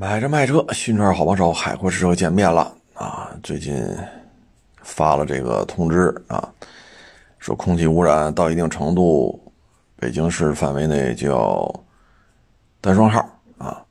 [0.00, 3.36] 买车卖车，新车好帮手，海阔试车见面了啊！
[3.42, 3.84] 最近
[4.80, 6.48] 发了这个通知啊，
[7.38, 9.38] 说空气污染到一定程度，
[9.96, 11.84] 北京市范围内就要
[12.80, 13.20] 单双号
[13.58, 13.84] 啊。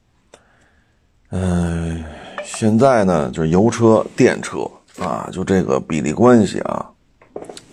[1.29, 2.03] 嗯，
[2.43, 4.67] 现在呢，就是油车、电车
[4.97, 6.89] 啊，就这个比例关系啊，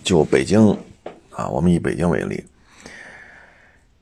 [0.03, 0.69] 就北京
[1.31, 2.45] 啊，我们以北京为例，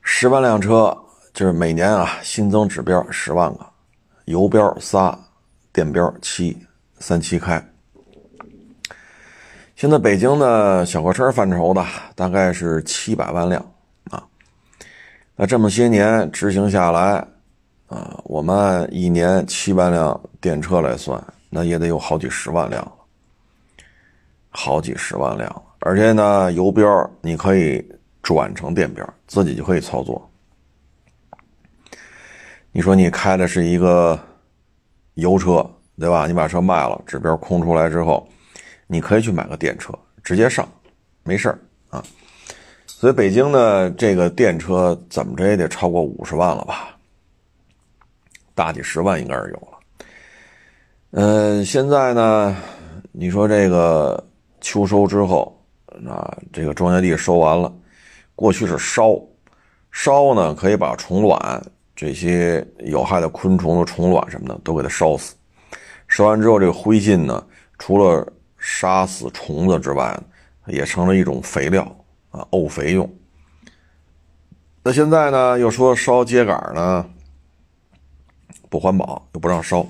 [0.02, 0.94] 十万辆车
[1.32, 3.66] 就是每年啊新增指标十万个。
[4.26, 5.16] 油标仨，
[5.72, 6.56] 电标七，
[6.98, 7.64] 三七开。
[9.76, 11.84] 现在北京的小客车范畴的
[12.16, 13.64] 大概是七百万辆
[14.10, 14.20] 啊。
[15.36, 17.24] 那这么些年执行下来
[17.86, 22.92] 啊，我们按一年七万辆电车来算，那也得有好几十万辆，
[24.50, 25.62] 好几十万辆。
[25.78, 27.86] 而且呢，油标你可以
[28.22, 30.28] 转成电标，自己就可以操作。
[32.76, 34.20] 你说你开的是一个
[35.14, 35.66] 油车，
[35.98, 36.26] 对吧？
[36.26, 38.28] 你把车卖了，指标空出来之后，
[38.86, 40.68] 你可以去买个电车，直接上，
[41.22, 42.04] 没事儿啊。
[42.86, 46.94] 所以北京呢这个电车怎么着也得超过五十万了吧？
[48.54, 49.78] 大几十万应该是有了。
[51.12, 52.54] 嗯，现在呢，
[53.10, 54.22] 你说这个
[54.60, 55.58] 秋收之后，
[56.06, 57.74] 啊，这个庄稼地收完了，
[58.34, 59.18] 过去是烧，
[59.90, 61.62] 烧呢可以把虫卵。
[61.96, 65.34] 这些有害的昆虫的虫卵什么的都给它烧死，
[66.06, 67.42] 烧完之后，这个灰烬呢，
[67.78, 70.14] 除了杀死虫子之外，
[70.66, 71.82] 也成了一种肥料
[72.30, 73.10] 啊，沤肥用。
[74.82, 77.06] 那现在呢，又说烧秸秆呢
[78.68, 79.86] 不环保，又不让烧。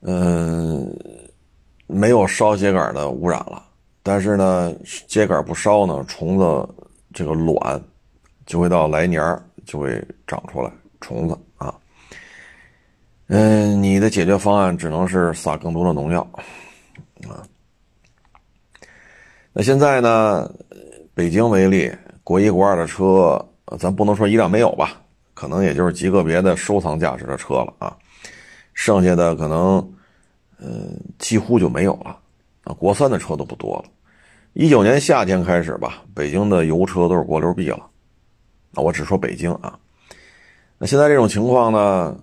[0.00, 0.92] 嗯，
[1.86, 3.62] 没有烧秸秆的污染了，
[4.02, 6.68] 但是呢，秸秆不烧呢，虫子
[7.14, 7.80] 这个卵
[8.44, 9.22] 就会到来年
[9.64, 11.74] 就会长出来虫子啊，
[13.28, 16.20] 嗯，你的解决方案只能是撒更多的农药
[17.28, 17.42] 啊。
[19.52, 20.50] 那现在呢，
[21.14, 21.92] 北京为例，
[22.24, 23.44] 国一国二的车，
[23.78, 25.00] 咱不能说一辆没有吧，
[25.34, 27.96] 可能也就是极个别的收藏价值的车了啊，
[28.74, 29.76] 剩下的可能，
[30.58, 32.18] 嗯，几乎就没有了
[32.64, 32.72] 啊。
[32.72, 33.84] 国三的车都不多了。
[34.54, 37.88] 一九年夏天开始吧，北京的油车都是国六 B 了。
[38.74, 39.78] 那我只说北京啊，
[40.78, 42.16] 那现在这种情况呢？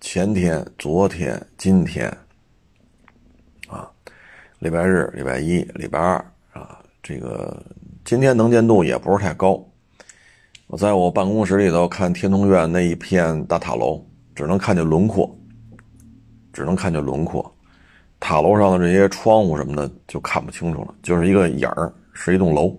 [0.00, 2.08] 前天、昨天、今天，
[3.68, 3.88] 啊，
[4.58, 6.16] 礼拜日、礼拜一、礼拜二
[6.52, 7.64] 啊，这个
[8.04, 9.64] 今天能见度也不是太高。
[10.66, 15.32] 我在我办公室里头看天通苑那一片大塔楼，只能看见轮廓，
[16.52, 17.54] 只能看见轮廓，
[18.18, 22.76] 塔楼上的这些窗户什么的就看不清楚了，就是一个眼儿，是一栋楼。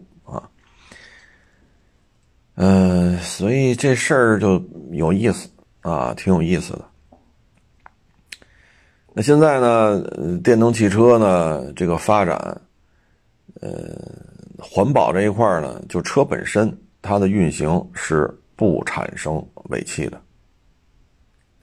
[2.56, 5.50] 嗯，所以这事儿就有意思
[5.82, 6.86] 啊，挺有意思的。
[9.14, 10.04] 那现在呢，
[10.44, 12.36] 电动汽车呢这个发展，
[13.60, 13.98] 呃，
[14.60, 16.72] 环保这一块呢，就车本身
[17.02, 20.22] 它的运行是不产生尾气的，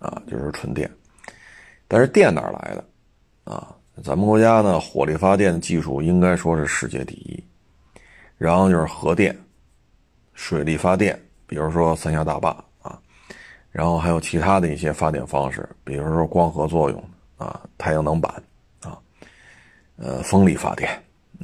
[0.01, 0.91] 啊，就是纯电。
[1.87, 2.85] 但是电哪来的？
[3.45, 7.45] 啊，咱们国家呢，火力发电技术应该说是世界第一，
[8.39, 9.37] 然后就是核电。
[10.41, 12.49] 水力发电，比如说三峡大坝
[12.81, 12.99] 啊，
[13.71, 17.05] 然后还有其他的一些发电方式，比如说光合作用
[17.37, 18.43] 啊，太阳能板
[18.81, 18.99] 啊，
[19.97, 20.91] 呃，风力发电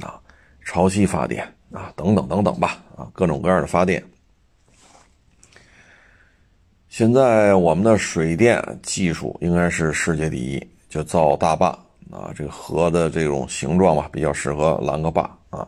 [0.01, 0.19] 啊，
[0.65, 4.03] 潮汐发电啊，等等等等吧啊，各种各样的发电。
[6.89, 11.67] 现在我们的水电技术应该是世界第一，就造大坝
[12.11, 15.21] 啊，这个河的这种形状吧，比较适合拦个坝
[15.51, 15.65] 啊。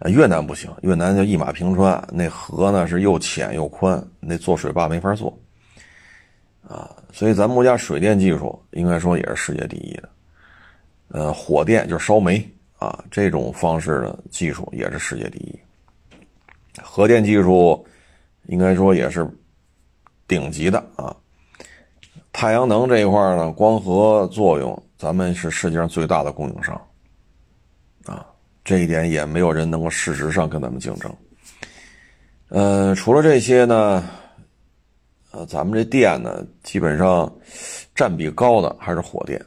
[0.00, 5.38] 啊越南不行，越南就一马平川，那河呢是又浅又宽，那做水坝没法做，
[6.66, 10.08] 啊，所以咱们国家水电技术应该说也是世界第一的，
[11.08, 12.42] 呃，火电就是烧煤
[12.78, 15.60] 啊，这种方式的技术也是世界第一，
[16.82, 17.86] 核电技术
[18.46, 19.28] 应该说也是
[20.26, 21.14] 顶级的啊，
[22.32, 26.80] 太阳能这一块呢，光合作用咱们是世界上最大的供应商，
[28.70, 31.12] 这一点也没有人能够事实上跟咱们竞争。
[32.50, 34.08] 呃，除了这些呢，
[35.32, 37.28] 呃，咱们这电呢，基本上
[37.96, 39.44] 占比高的还是火电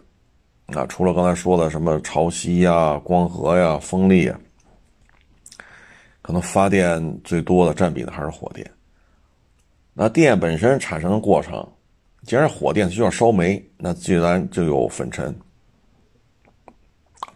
[0.65, 0.85] 啊。
[0.87, 4.37] 除了刚才说的什么潮汐呀、光合呀、风力啊，
[6.21, 8.69] 可能发电最多的占比的还是火电。
[9.93, 11.65] 那电本身产生的过程，
[12.23, 15.33] 既然火电需要烧煤，那自然就有粉尘。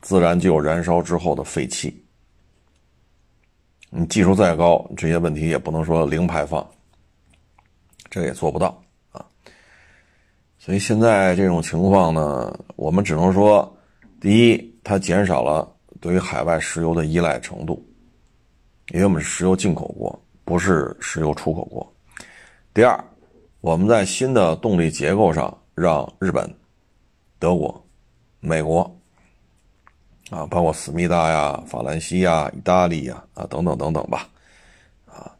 [0.07, 2.01] 自然就有燃烧之后的废气。
[3.89, 6.65] 你技术再高，这些问题也不能说零排放，
[8.09, 8.81] 这也做不到
[9.11, 9.25] 啊。
[10.57, 13.77] 所以现在这种情况呢，我们只能说，
[14.21, 15.69] 第一，它减少了
[15.99, 17.85] 对于海外石油的依赖程度，
[18.93, 21.85] 因为我们是石油进口国，不是石油出口国。
[22.73, 22.97] 第二，
[23.59, 26.49] 我们在新的动力结构上，让日本、
[27.39, 27.85] 德国、
[28.39, 28.89] 美国
[30.29, 34.27] 啊，包括思密达呀、法兰西呀、意大利呀啊等等等等吧，
[35.05, 35.31] 啊，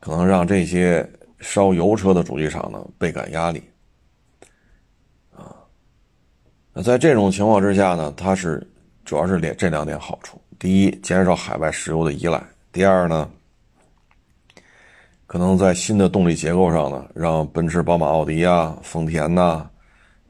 [0.00, 1.08] 可能让这些
[1.40, 3.62] 烧油车的主机厂呢倍感压力。
[5.34, 5.56] 啊，
[6.72, 8.66] 那在这种情况之下呢，它是
[9.04, 12.38] 主要是两这两点好处：第一，减少海外石油的依赖；
[12.72, 13.28] 第二呢。
[15.28, 19.68] 可能在新的动力结构上呢，让奔驰、宝马、奥迪啊、丰田呐、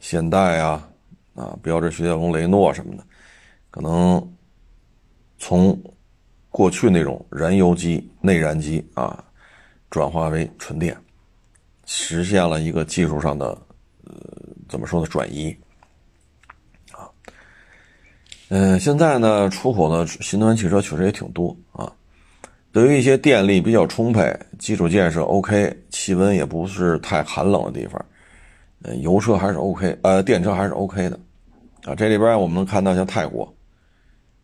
[0.01, 0.89] 现代啊、
[1.35, 3.05] 啊标致、雪铁龙、雷诺什么的，
[3.77, 4.35] 可能
[5.37, 5.79] 从
[6.49, 9.23] 过去那种燃油机、内燃机啊，
[9.91, 10.97] 转化为纯电，
[11.85, 13.49] 实现了一个技术上的
[14.05, 14.15] 呃
[14.67, 15.55] 怎么说呢转移
[16.91, 17.05] 啊。
[18.49, 21.93] 嗯，现在呢出口的新能源汽车确实也挺多啊。
[22.73, 28.03] 对于一些电力比较充沛、基础建设 OK、气温也不是太寒冷的地方，
[28.85, 31.21] 呃，油车还是 OK，呃，电车还是 OK 的，
[31.85, 33.53] 啊，这里边我们能看到像泰国，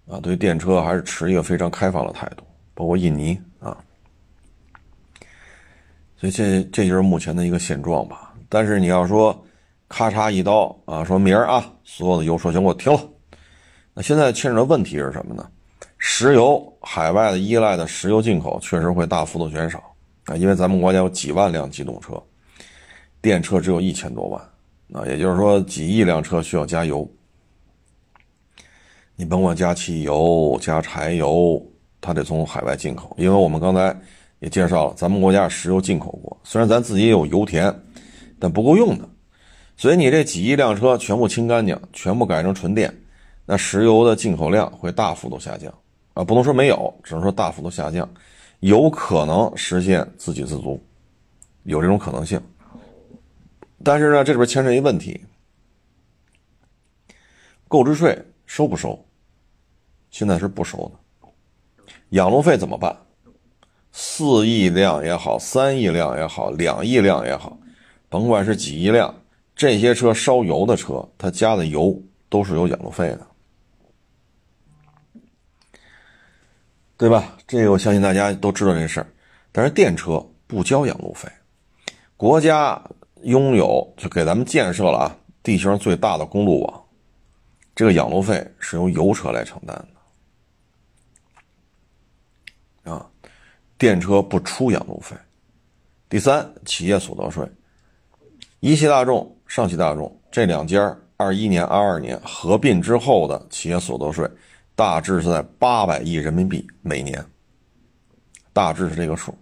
[0.08, 2.44] 啊，对电车还是持一个非常开放的态度，
[2.74, 3.76] 包括印尼啊，
[6.16, 8.34] 所以这这就是目前的一个现状吧。
[8.48, 9.44] 但是你要说
[9.88, 13.00] 咔嚓一刀啊，说明儿啊，所有的油车全给我停了，
[13.94, 15.48] 那现在牵扯的问题是什么呢？
[15.98, 19.82] 石油海外的依赖的石油进口确实会大幅度减少
[20.24, 22.20] 啊，因为咱们国家有几万辆机动车，
[23.20, 24.42] 电车只有一千多万，
[24.92, 27.08] 啊，也就是说几亿辆车需要加油，
[29.22, 31.64] 你甭管加汽油、加柴油，
[32.00, 33.96] 它得从海外进口，因为我们刚才
[34.40, 37.72] 也介绍了，咱们国家石油进口国，虽然咱自己也有油田，
[38.40, 39.08] 但不够用的，
[39.76, 42.92] 所以你这几亿辆车全部清干净，全部改成纯电，
[43.46, 45.72] 那石油的进口量会大幅度下降。
[46.14, 48.12] 啊，不能说没有，只能说大幅度下降，
[48.58, 50.82] 有可能实现自给自足，
[51.62, 52.42] 有这种可能性。
[53.84, 55.20] 但是呢，这里边牵扯一问题：
[57.68, 58.98] 购置税收不收？
[60.12, 61.28] 现在是不收的。
[62.10, 62.96] 养路费怎么办？
[63.90, 67.58] 四亿辆也好，三亿辆也好，两亿辆也好，
[68.08, 69.12] 甭管是几亿辆，
[69.56, 73.26] 这些车烧油的车，它加的油都是有养路费的。
[76.96, 77.36] 对吧？
[77.48, 79.06] 这个我相信大家都知道这事儿，
[79.50, 81.28] 但是电车不交养路费，
[82.16, 82.80] 国家
[83.22, 86.84] 拥有就给咱们建设了啊，地球上最大的公路网，
[87.74, 89.88] 这个养路费是由油车来承担的
[92.84, 93.06] 啊，
[93.78, 95.16] 电车不出养路费。
[96.08, 97.46] 第三，企业所得税，
[98.60, 104.30] 一汽大众、上汽大众这两家二一年、二二年合并之后的企业所得税。
[104.74, 107.24] 大致是在八百亿人民币每年，
[108.52, 109.36] 大致是这个数。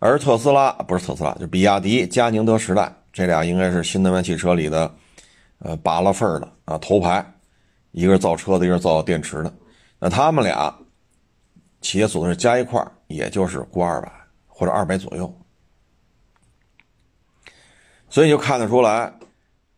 [0.00, 4.92] 而特斯拉不是特斯拉，就比亚迪、佳宁德时代这俩应该是新能源汽车里的，
[5.60, 7.24] 呃，拔了份儿的啊，头牌。
[7.92, 9.52] 一个是造车的，一个是造电池的。
[9.98, 10.72] 那他们俩
[11.80, 14.12] 企业所得税加一块也就是过二百
[14.46, 15.32] 或者二百左右。
[18.10, 19.12] 所以就看得出来，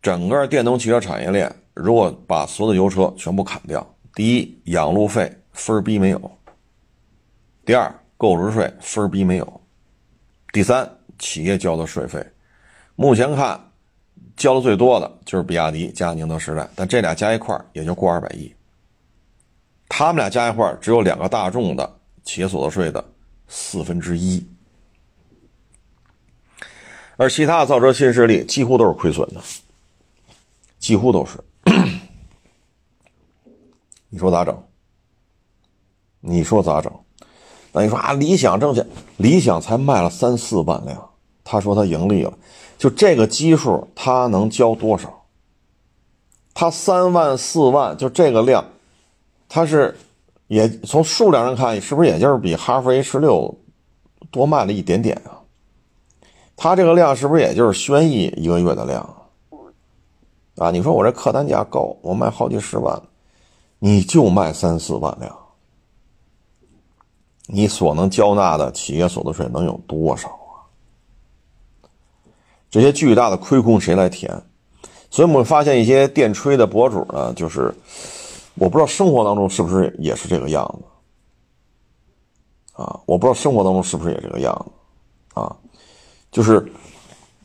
[0.00, 3.84] 整个电动汽车产业链，如果把所有的油车全部砍掉。
[4.14, 6.18] 第一，养路费分儿逼没有；
[7.64, 9.46] 第二，购置税分儿逼没有；
[10.52, 10.88] 第三，
[11.18, 12.24] 企业交的税费，
[12.96, 13.72] 目前看
[14.36, 18.52] 交的最多的就是比亚迪加宁德时代，但这俩加一块也就过二百亿。
[19.92, 23.04] 他们俩加一块只有两个大众的企业所得税的
[23.48, 24.46] 四分之一，
[27.16, 29.40] 而其他的造车新势力几乎都是亏损的，
[30.78, 31.40] 几乎都是。
[34.08, 34.62] 你说咋整？
[36.20, 36.92] 你说咋整？
[37.72, 41.10] 那你说啊，理想挣钱，理想才卖了三四万辆，
[41.42, 42.32] 他说他盈利了，
[42.78, 45.26] 就这个基数，他能交多少？
[46.54, 48.64] 他三万四万，就这个量，
[49.50, 49.94] 他是
[50.46, 53.52] 也从数量上看，是不是也就是比哈弗 H 六
[54.30, 55.42] 多卖了一点点啊？
[56.56, 59.02] 他这个量是不是也就是轩逸一个月的量
[60.56, 60.70] 啊？
[60.70, 63.02] 你说我这客单价高，我卖好几十万。
[63.82, 65.34] 你就卖三四万辆，
[67.46, 70.68] 你所能交纳的企业所得税能有多少啊？
[72.70, 74.30] 这些巨大的亏空谁来填？
[75.08, 77.74] 所以我们发现一些电吹的博主呢，就是
[78.60, 80.84] 我不知道生活当中是不是也是这个样子
[82.82, 83.00] 啊？
[83.06, 85.56] 我不知道生活当中是不是也这个样子啊？
[86.30, 86.70] 就是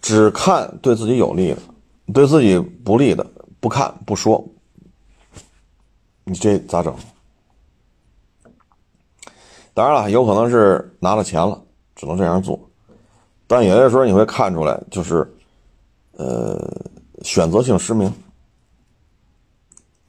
[0.01, 1.61] 只看对自己有利的，
[2.13, 3.25] 对自己不利的
[3.61, 4.45] 不看不说，
[6.25, 6.93] 你这咋整？
[9.73, 11.63] 当然了，有可能是拿了钱了，
[11.95, 12.59] 只能这样做。
[13.47, 15.33] 但有些时候你会看出来，就是，
[16.11, 16.59] 呃，
[17.21, 18.13] 选择性失明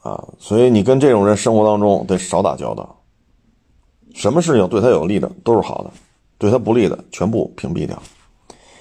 [0.07, 0.25] 啊。
[0.39, 3.03] 所以你跟这种人生活当中得少打交道。
[4.15, 5.91] 什么事情对他有利的都是好的，
[6.39, 8.03] 对他不利的全部屏蔽掉。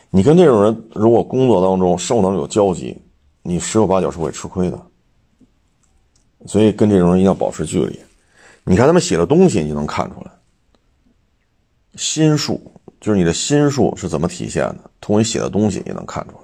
[0.10, 2.98] 你跟这种人如果工作当中、生活当中有交集，
[3.41, 4.79] 你十有八九是会吃亏的。
[6.46, 8.00] 所以跟这种人一定要保持距离。
[8.63, 10.32] 你看他们写的东西，你就能看出来。
[11.96, 14.89] 心术就是你的心术是怎么体现的？
[15.01, 16.36] 通过你写的东西也能看出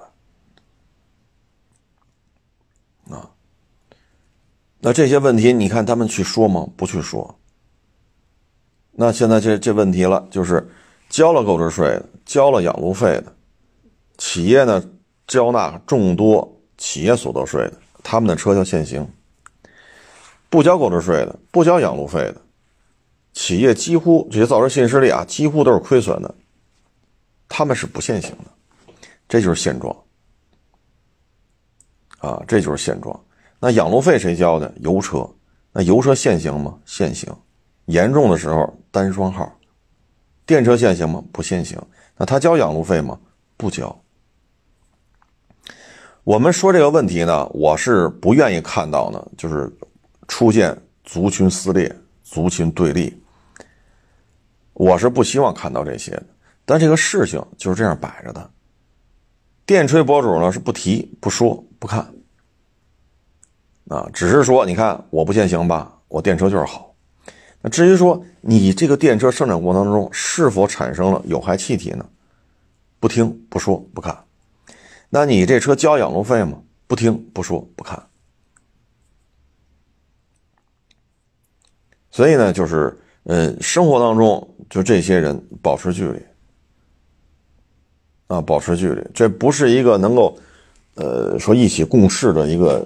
[3.08, 3.16] 来。
[3.16, 3.30] 啊，
[4.84, 6.66] 那这些问题你看他们去说吗？
[6.76, 7.38] 不去说。
[8.90, 10.68] 那现在这这问题了，就是
[11.08, 13.32] 交了购置税的，交了养路费的，
[14.18, 14.82] 企业呢
[15.28, 19.04] 交纳众多企业所得税的，他们的车就限行；
[20.50, 22.42] 不交购置税的，不交养路费的。
[23.32, 26.34] 企业几乎这些造车新势力啊，几乎都是亏损的，
[27.48, 28.92] 他们是不限行的，
[29.28, 29.96] 这就是现状
[32.18, 33.18] 啊，这就是现状。
[33.64, 34.74] 那养路费谁交的？
[34.80, 35.24] 油车，
[35.70, 36.76] 那油车限行吗？
[36.84, 37.32] 限行，
[37.84, 39.56] 严重的时候单双号。
[40.44, 41.22] 电车限行吗？
[41.30, 41.80] 不限行。
[42.16, 43.16] 那他交养路费吗？
[43.56, 43.96] 不交。
[46.24, 49.72] 我们说这个问题呢，我是不愿意看到呢，就是
[50.26, 53.16] 出现族群撕裂、族群对立。
[54.72, 56.26] 我是不希望看到这些的，
[56.64, 58.50] 但这个事情就是这样摆着的。
[59.64, 62.12] 电吹博主呢是不提、不说、不看，
[63.88, 66.94] 啊，只是说你看我不限行吧，我电车就是好。
[67.60, 72.04] 那至于说你这个电车生产过程当中是否产生了有害气体呢？
[72.98, 74.24] 不听、不说、不看。
[75.10, 76.60] 那你这车交养路费吗？
[76.86, 78.02] 不听、不说、不看。
[82.10, 82.98] 所以呢，就是。
[83.24, 86.20] 呃，生活当中就这些人保持距离
[88.26, 90.36] 啊，保持距离，这不是一个能够
[90.96, 92.84] 呃说一起共事的一个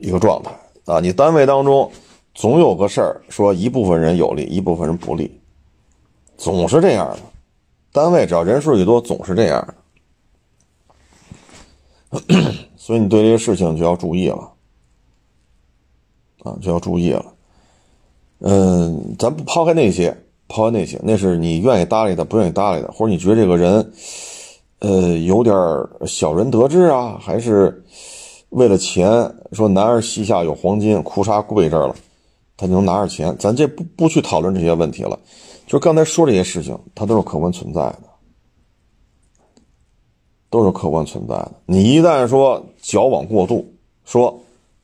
[0.00, 0.50] 一个状态
[0.84, 1.00] 啊。
[1.00, 1.90] 你单位当中
[2.34, 5.40] 总有个事儿，说一部分人有利，一部分人不利，
[6.36, 7.18] 总是这样的。
[7.92, 9.74] 单位只要人数一多，总是这样
[12.10, 12.34] 的，
[12.76, 14.52] 所以你对这些事情就要注意了
[16.44, 17.24] 啊，就要注意了。
[18.38, 20.16] 嗯，咱不抛开那些，
[20.48, 23.92] 抛开那些，那是你愿意搭理的，不愿意搭理的，或者你觉得这个人，
[24.78, 25.54] 呃，有点
[26.06, 27.84] 小人得志啊，还是
[28.50, 29.08] 为了钱，
[29.52, 31.94] 说男儿膝下有黄金，裤衩跪这儿了，
[32.56, 33.36] 他就能拿着钱。
[33.38, 35.18] 咱这不不去讨论这些问题了，
[35.66, 38.02] 就刚才说这些事情，它都是客观存在的，
[40.50, 41.52] 都是客观存在的。
[41.66, 43.64] 你一旦说矫枉过度，
[44.04, 44.36] 说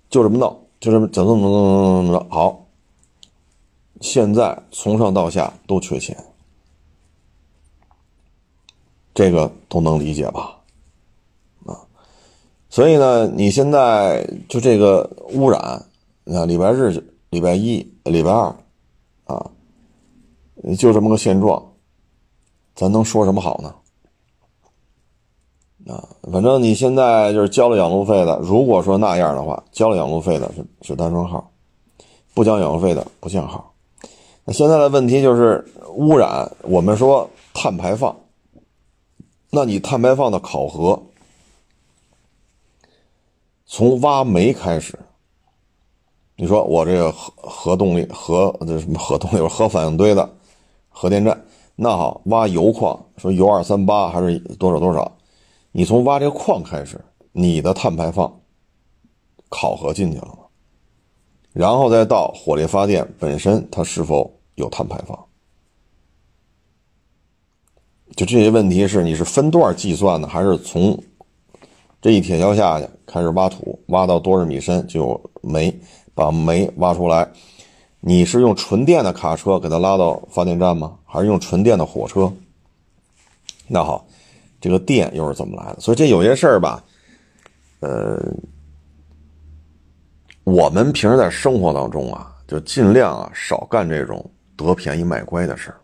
[0.09, 2.65] 就这么弄，就这么怎么怎么怎么怎么着好。
[4.01, 6.17] 现在从上到下都缺钱，
[9.13, 10.56] 这个都能理解吧？
[12.76, 15.83] 所以呢，你现在就这个污染，
[16.25, 18.54] 你看礼拜日、礼拜一、礼拜二，
[19.25, 19.50] 啊，
[20.78, 21.73] 就这么个现状，
[22.75, 23.75] 咱能说什么好呢？
[25.90, 31.50] 啊，反正你现在就是交了养路费的，如果说那样的话，交了养路费的是是单双号，
[32.35, 33.73] 不交养路费的不限号。
[34.45, 38.14] 那现在的问题就是污染，我们说碳排放，
[39.50, 41.02] 那你碳排放的考核，
[43.67, 44.99] 从挖煤开始，
[46.37, 50.29] 你说我这个核核动力核这什么核动力核反应堆的
[50.89, 51.45] 核电站，
[51.75, 55.11] 那好挖油矿，说铀二三八还是多少多少，
[55.73, 56.99] 你从挖这个矿开始，
[57.33, 58.41] 你的碳排放
[59.49, 60.39] 考核进去了吗？
[61.53, 64.33] 然后再到火力发电本身，它是否？
[64.57, 65.27] 有碳排放，
[68.17, 70.99] 就这些问题是你是分段计算的，还是从
[72.00, 75.75] 这一铁锹下去开始挖土，挖到多少米深就有煤，
[76.15, 77.29] 把煤挖出来？
[78.00, 80.97] 你是用纯电的卡车给它拉到发电站吗？
[81.05, 82.33] 还是用纯电的火车？
[83.67, 84.07] 那好，
[84.61, 85.81] 这个电又是怎么来的？
[85.81, 86.85] 所以这有些事儿吧，
[87.81, 88.23] 呃，
[90.45, 94.25] 我们平时在生活当中啊，就尽量啊少干这种。
[94.59, 95.76] 得便宜卖乖的事儿，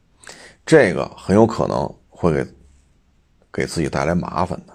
[0.64, 2.46] 这个很有可能会给
[3.52, 4.72] 给自己带来麻烦的。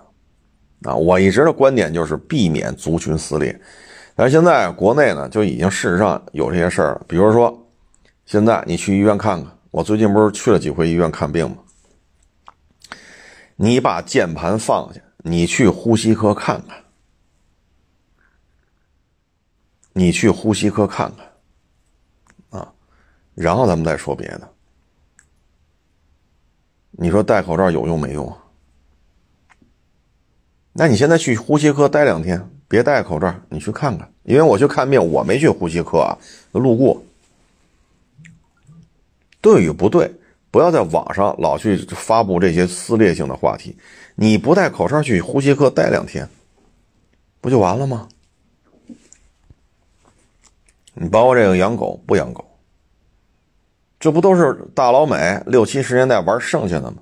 [0.83, 3.59] 啊，我一直的观点就是避免族群撕裂。
[4.15, 7.05] 但是现在国内呢，就已经事实上有这些事儿了。
[7.07, 7.67] 比如说，
[8.25, 11.57] 现在你去医院看看，我最近不是去了几回医院看病吗？
[13.55, 16.77] 你把键盘放下，你去呼吸科看看，
[19.93, 21.11] 你去呼吸科看
[22.51, 22.73] 看，啊，
[23.33, 24.47] 然后咱们再说别的。
[26.91, 28.37] 你说戴口罩有用没用啊？
[30.79, 34.07] 那你现在去呼吸科待两天，别戴口罩，你去看看。
[34.21, 36.15] 因为我去看病，我没去呼吸科啊，
[36.51, 37.01] 路过。
[39.41, 40.13] 对与不对，
[40.51, 43.75] 不要在网上老去发布这些撕裂性的话题。
[44.13, 46.29] 你不戴口罩去呼吸科待两天，
[47.41, 48.07] 不就完了吗？
[50.93, 52.45] 你包括这个养狗不养狗，
[53.99, 56.97] 这不都是大老美六七十年代玩剩下的吗？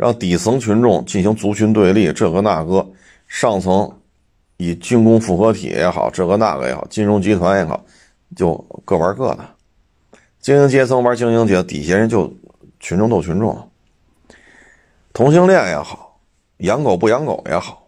[0.00, 2.88] 让底层群众进行族群对立，这个那个，
[3.28, 4.00] 上层
[4.56, 7.84] 以军工复合体也好，这个那个也好，金融集团也好，
[8.34, 8.54] 就
[8.86, 9.44] 各玩各的，
[10.40, 12.32] 精英阶层玩精英阶，底下人就
[12.80, 13.70] 群众斗群众，
[15.12, 16.18] 同性恋也好，
[16.56, 17.86] 养狗不养狗也好。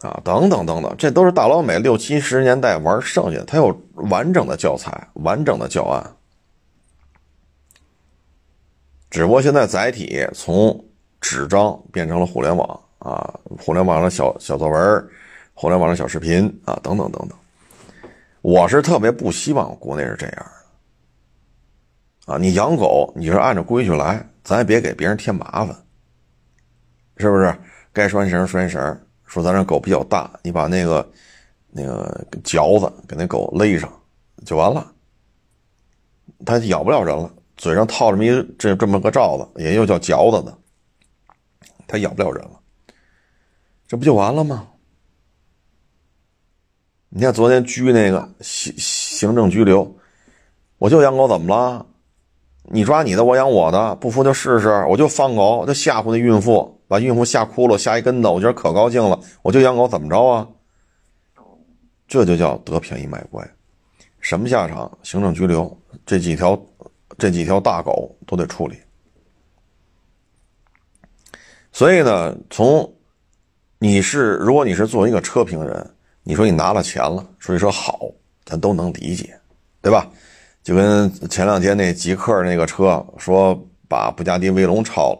[0.00, 6.16] 啊，等等等等，这都是大老美六七十年代玩剩下的，他有完整的教材、完整的教案，
[9.08, 10.84] 只不过现在载体从
[11.28, 15.08] 纸张变成了互联网啊，互联网上小小作文，
[15.54, 17.36] 互联网上小视频啊，等等等等。
[18.42, 20.46] 我是特别不希望国内是这样
[22.26, 25.76] 的啊，你养狗，你是按照规矩来，咱也别给别人添麻烦，
[27.16, 27.52] 是不是？
[27.92, 29.00] 该拴绳拴绳。
[29.24, 31.10] 说咱这狗比较大，你把那个
[31.72, 33.92] 那个嚼子给那狗勒上
[34.44, 34.86] 就完了，
[36.44, 40.56] 它咬不了人了，嘴上套这么一这这么个罩子，也又叫嚼子的，
[41.86, 42.60] 它咬不了人了，
[43.86, 44.68] 这不就完了吗？
[47.08, 49.96] 你看昨天拘那个行行政拘留，
[50.78, 51.86] 我就养狗怎么了？
[52.64, 56.74] 你抓你的，我养我的，不服就试试，我就放狗，就吓唬那孕妇。
[56.88, 59.18] 把孕妇吓哭了，吓一跟头，我觉得可高兴了。
[59.42, 60.46] 我就养狗，怎么着啊？
[62.06, 63.44] 这就叫得便宜卖乖，
[64.20, 64.96] 什么下场？
[65.02, 66.56] 行政拘留，这几条，
[67.18, 68.76] 这几条大狗都得处理。
[71.76, 72.90] 所以呢，从
[73.78, 75.90] 你是如果你是作为一个车评人，
[76.22, 78.00] 你说你拿了钱了，所以说好，
[78.46, 79.38] 咱都能理解，
[79.82, 80.08] 对吧？
[80.62, 83.54] 就跟前两天那极客那个车说
[83.90, 85.18] 把布加迪威龙超了，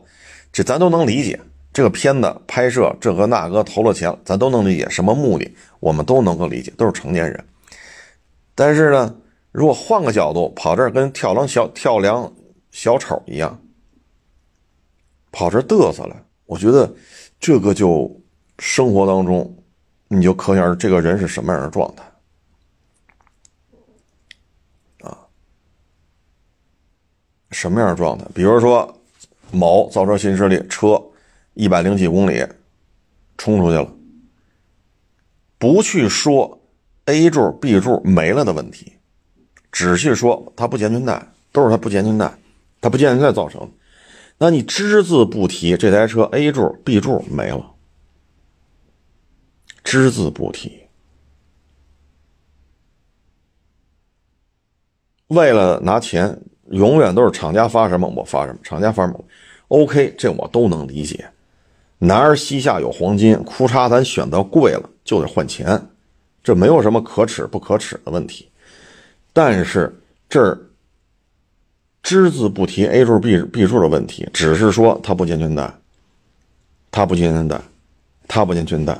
[0.51, 1.39] 这咱都能理解。
[1.75, 7.45] 这个片子拍摄这个那个投了钱，咱都能理解什么目的，我们都能够理解，都是成年人。
[8.55, 9.15] 但是呢，
[9.53, 12.33] 如果换个角度，跑这儿跟跳梁小跳梁
[12.71, 13.61] 小丑一样，
[15.31, 16.93] 跑这嘚瑟了，我觉得
[17.39, 18.11] 这个就
[18.59, 19.57] 生活当中，
[20.09, 22.05] 你就可想而知这个人是什么样的状态
[25.07, 25.19] 啊？
[27.51, 28.25] 什么样的状态？
[28.35, 28.99] 比如说
[29.51, 31.01] 某造车新势力车。
[31.59, 32.47] 一百零几公里，
[33.39, 33.91] 冲出去了。
[35.57, 36.61] 不去说
[37.07, 38.93] A 柱、B 柱没了的问题，
[39.73, 42.31] 只去说它不健全带，都是它不健全带，
[42.79, 43.69] 它不健全带造成的。
[44.39, 47.73] 那你只字不提这台车 A 柱、B 柱没了，
[49.83, 50.83] 只字不提，
[55.29, 56.39] 为了拿钱，
[56.71, 59.25] 永远都是厂家发什么我发什么，厂家发什么
[59.69, 61.27] ，OK，这我都能理解。
[61.99, 65.81] 男儿膝下有黄金，裤衩咱选择贵了就得换钱，
[66.43, 68.51] 这没有什么可耻不可耻的问题。
[69.33, 70.61] 但是这儿
[72.07, 75.75] 只字不提 A 柱 B B 柱的问题，只是说它不健全带，
[76.93, 77.61] 它不健全带，
[78.29, 78.97] 它不健全带。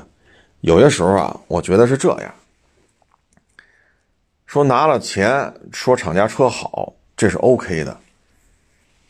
[0.59, 2.35] 有些时候啊，我觉得是这样，
[4.45, 7.97] 说拿了钱说厂家车好，这是 OK 的，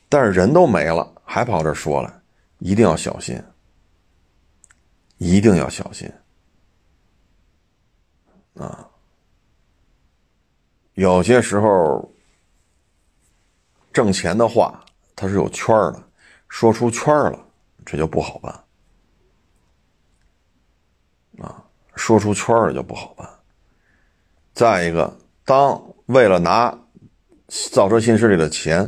[0.08, 2.22] 但是人都没了，还跑这说了，
[2.60, 3.42] 一定要小心。
[5.18, 6.08] 一定要小心
[8.54, 8.88] 啊！
[10.94, 12.14] 有些时候
[13.98, 14.80] 挣钱的话，
[15.16, 16.04] 它是有圈的，
[16.50, 17.40] 说出圈了，
[17.84, 18.54] 这就不好办
[21.40, 21.66] 啊！
[21.96, 23.28] 说出圈了就不好办。
[24.54, 26.78] 再一个，当为了拿
[27.72, 28.88] 造车新势力的钱，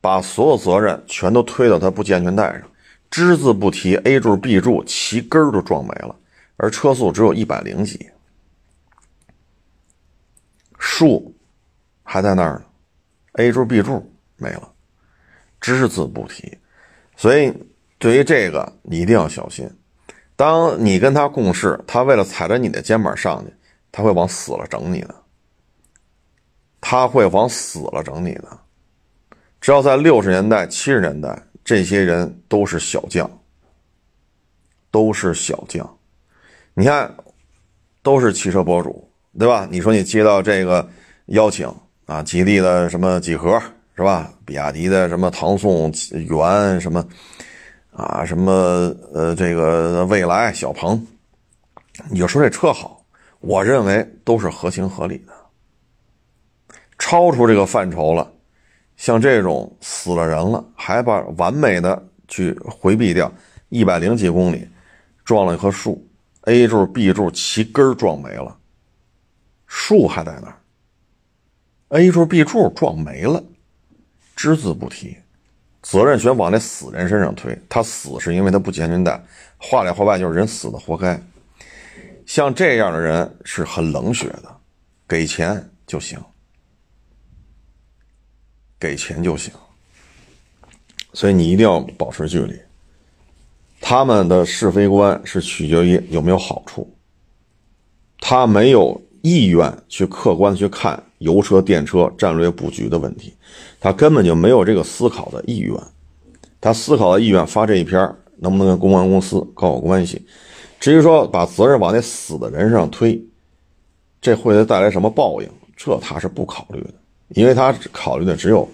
[0.00, 2.68] 把所有责任全都推到他不系安全带上。
[3.12, 6.16] 只字不提 A 柱、B 柱齐根儿都撞没了，
[6.56, 8.10] 而车速只有一百零几，
[10.80, 11.32] 树
[12.02, 12.64] 还在那儿呢
[13.32, 14.72] ，A 柱、B 柱没了，
[15.60, 16.58] 只字不提。
[17.16, 17.52] 所以
[17.98, 19.70] 对于这个，你一定要小心。
[20.36, 23.52] 当你跟他共事，他为了踩着你的肩膀上去，
[23.92, 25.14] 他会往死了整你的，
[26.80, 28.58] 他会往死了整你的。
[29.60, 31.42] 只要在六十年代、七十年代。
[31.62, 33.30] 这些人都是小将，
[34.90, 35.98] 都是小将。
[36.74, 37.14] 你看，
[38.02, 39.68] 都是汽车博主对吧？
[39.70, 40.88] 你说你接到这个
[41.26, 41.72] 邀请
[42.10, 43.62] 啊，吉利的什么几何
[43.94, 44.32] 是吧？
[44.44, 47.06] 比亚迪的什么唐宋元什么
[47.92, 48.52] 啊，什么
[49.14, 51.06] 呃这个蔚来小鹏，
[52.10, 53.00] 你就说这车好，
[53.38, 55.32] 我认为都是合情合理的。
[56.98, 58.28] 超出这个范畴了，
[58.96, 63.32] 像这种死了人了，还把完美的去回避掉，
[63.68, 64.68] 一百零几公里
[65.24, 66.04] 撞了一棵树
[66.46, 68.56] ，A 柱 B 柱齐根撞没了，
[69.68, 70.56] 树还在那儿
[71.90, 73.44] ，A 柱 B 柱撞没了，
[74.34, 75.16] 只字不提，
[75.82, 79.22] 责任全往那死人身上推，他死是因为他不系安全带，
[79.58, 81.22] 话里话外就是人死的活该，
[82.26, 84.56] 像这样的人是很冷血的，
[85.06, 86.18] 给钱就行。
[88.78, 89.52] 给钱就行，
[91.12, 92.58] 所以你一定要保持距离。
[93.78, 96.90] 他们的是非观是取决于有没有好处，
[98.20, 103.34] 他没有意愿去客观去看油车、电车战略布局的问题，
[103.78, 105.76] 他根本就没有这个思考的意愿。
[106.60, 108.00] 他思考的意愿发这一篇
[108.36, 110.24] 能不能跟公关公司搞好关系？
[110.78, 113.22] 至于说把责任往那死的人身上推，
[114.20, 115.48] 这会带来什么报应？
[115.76, 116.90] 这他是不考虑的。
[117.30, 118.68] 因为他考虑的只有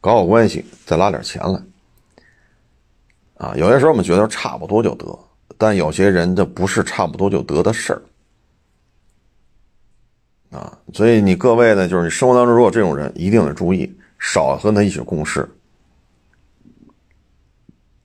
[0.00, 1.62] 搞好关系，再拉点钱来
[3.38, 3.54] 啊。
[3.56, 5.18] 有些时候我们觉得差不多就得，
[5.56, 8.02] 但有些人这不是差不多就得的事儿
[10.52, 10.78] 啊。
[10.92, 15.48] 所以你各位呢，就是你生活当中如果这种人，一定得注意，少和他一起共事。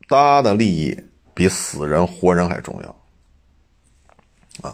[0.10, 0.98] 他的利益
[1.34, 4.74] 比死人活人还重要啊。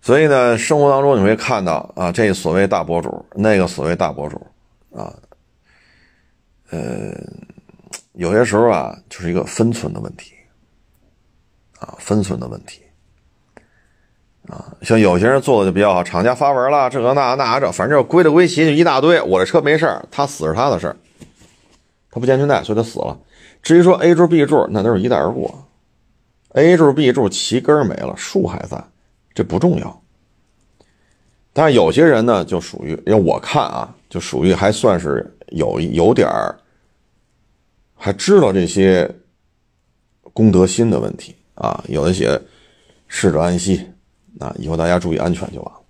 [0.00, 4.46] 所以呢，生活当中你会看到啊，这所谓大博主，那个所谓大博主，
[4.90, 5.14] 啊，
[6.70, 7.12] 呃，
[8.14, 10.32] 有些时候啊，就是一个分寸的问题，
[11.78, 12.79] 啊，分寸的问题，
[14.50, 20.96] 啊，像有些人做的就比较好，厂家发文了，这个那那这，反正就归的归齐就一大堆，我这车没事他死是他的事儿，
[22.10, 23.18] 他不系安全带，所以他死了。
[23.62, 25.66] 至于说 A 柱 B 柱，那都是一带而过
[26.54, 28.82] ，A 柱 B 柱齐根没了，树还在。
[29.32, 30.02] 这不重要，
[31.52, 36.58] 但是有些人呢，就属于，因为我看啊，就属于还算是有有点儿，
[37.94, 39.08] 还知道这些
[40.32, 41.82] 公德心的问题啊。
[41.86, 42.38] 有的写
[43.06, 43.86] “逝者安息”，
[44.38, 45.80] 啊，以后大家注意安全就完了。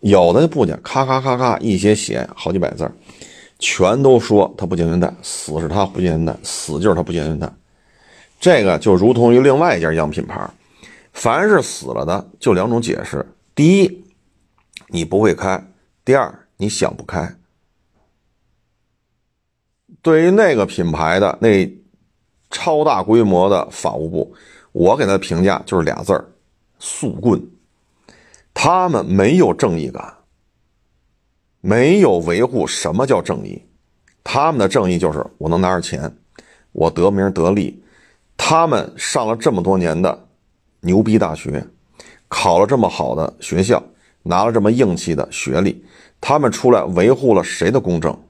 [0.00, 2.90] 有的不讲，咔咔咔咔一些写好几百字
[3.58, 7.52] 全都说他不系安全带，死是他不系安全带，死就是他不系安全带。
[8.40, 10.48] 这个就如同于另外一家样品牌。
[11.12, 14.04] 凡是死了的，就两种解释：第一，
[14.86, 15.58] 你不会开；
[16.04, 17.34] 第二，你想不开。
[20.00, 21.68] 对于那个品牌的那
[22.50, 24.32] 超大规模的法务部，
[24.70, 26.24] 我给他的评价就是俩字儿：
[26.78, 27.42] 速棍。
[28.60, 30.12] 他们没有正义感，
[31.60, 33.62] 没有维护什么叫正义。
[34.24, 36.12] 他们的正义就是我能拿着钱，
[36.72, 37.80] 我得名得利。
[38.36, 40.26] 他们上了这么多年的。
[40.80, 41.64] 牛逼大学，
[42.26, 43.80] 考了这么好的学校，
[44.24, 45.84] 拿了这么硬气的学历，
[46.20, 48.20] 他们出来维护了谁的公正？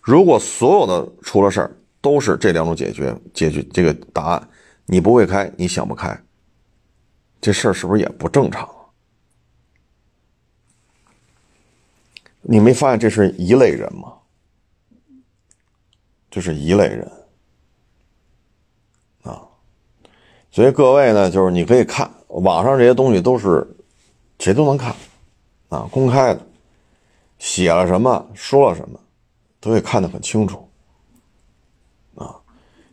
[0.00, 4.48] 如果所有的出了事儿都是这两种解决解决这个答案，
[4.86, 6.20] 你不会开，你想不开，
[7.40, 8.68] 这事儿是不是也不正常？
[12.42, 14.12] 你没发现这是一类人吗？
[16.30, 17.10] 这是一类人。
[19.22, 19.42] 啊
[20.50, 23.66] 所以各位呢，就是你可以看网上这些东西都是
[24.38, 24.94] 谁都能看
[25.68, 26.40] 啊，公开的，
[27.38, 28.98] 写了什么说了什么，
[29.60, 30.68] 都会看得很清楚
[32.16, 32.34] 啊。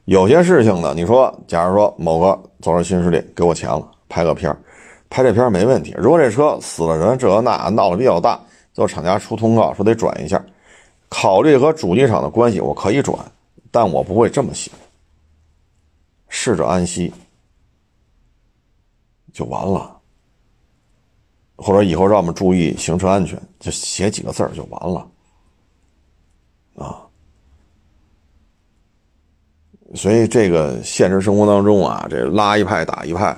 [0.05, 4.61] 有些事情呢，你说，假如说某个走入新势力给我钱了，拍个片儿
[5.09, 5.95] 拍这片儿没问题。
[5.97, 8.39] 如果这车死了人，这那闹得比较大，
[8.77, 10.39] 最后厂家出通告说得转一下，
[11.09, 13.17] 考虑和主机厂的关系，我可以转，
[13.71, 14.69] 但我不会这么写，
[16.29, 17.11] 逝者安息。
[19.33, 19.99] 就完了，
[21.55, 25.09] 或者以后让我们注意行车安全，就写几个字就完了，
[26.75, 27.01] 啊！
[29.95, 33.35] 所以这个现实生活当中啊，这拉一派打一派，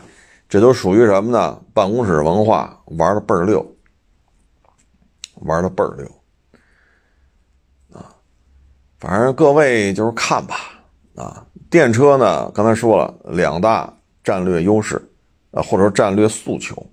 [0.50, 1.58] 这都属于什么呢？
[1.74, 3.66] 办公室文化玩的倍儿溜，
[5.40, 6.06] 玩的倍儿溜，
[8.00, 8.16] 啊！
[9.00, 10.56] 反正各位就是看吧，
[11.16, 11.46] 啊！
[11.70, 15.02] 电车呢，刚才说了两大战略优势。
[15.52, 16.86] 啊，或者说战略诉求，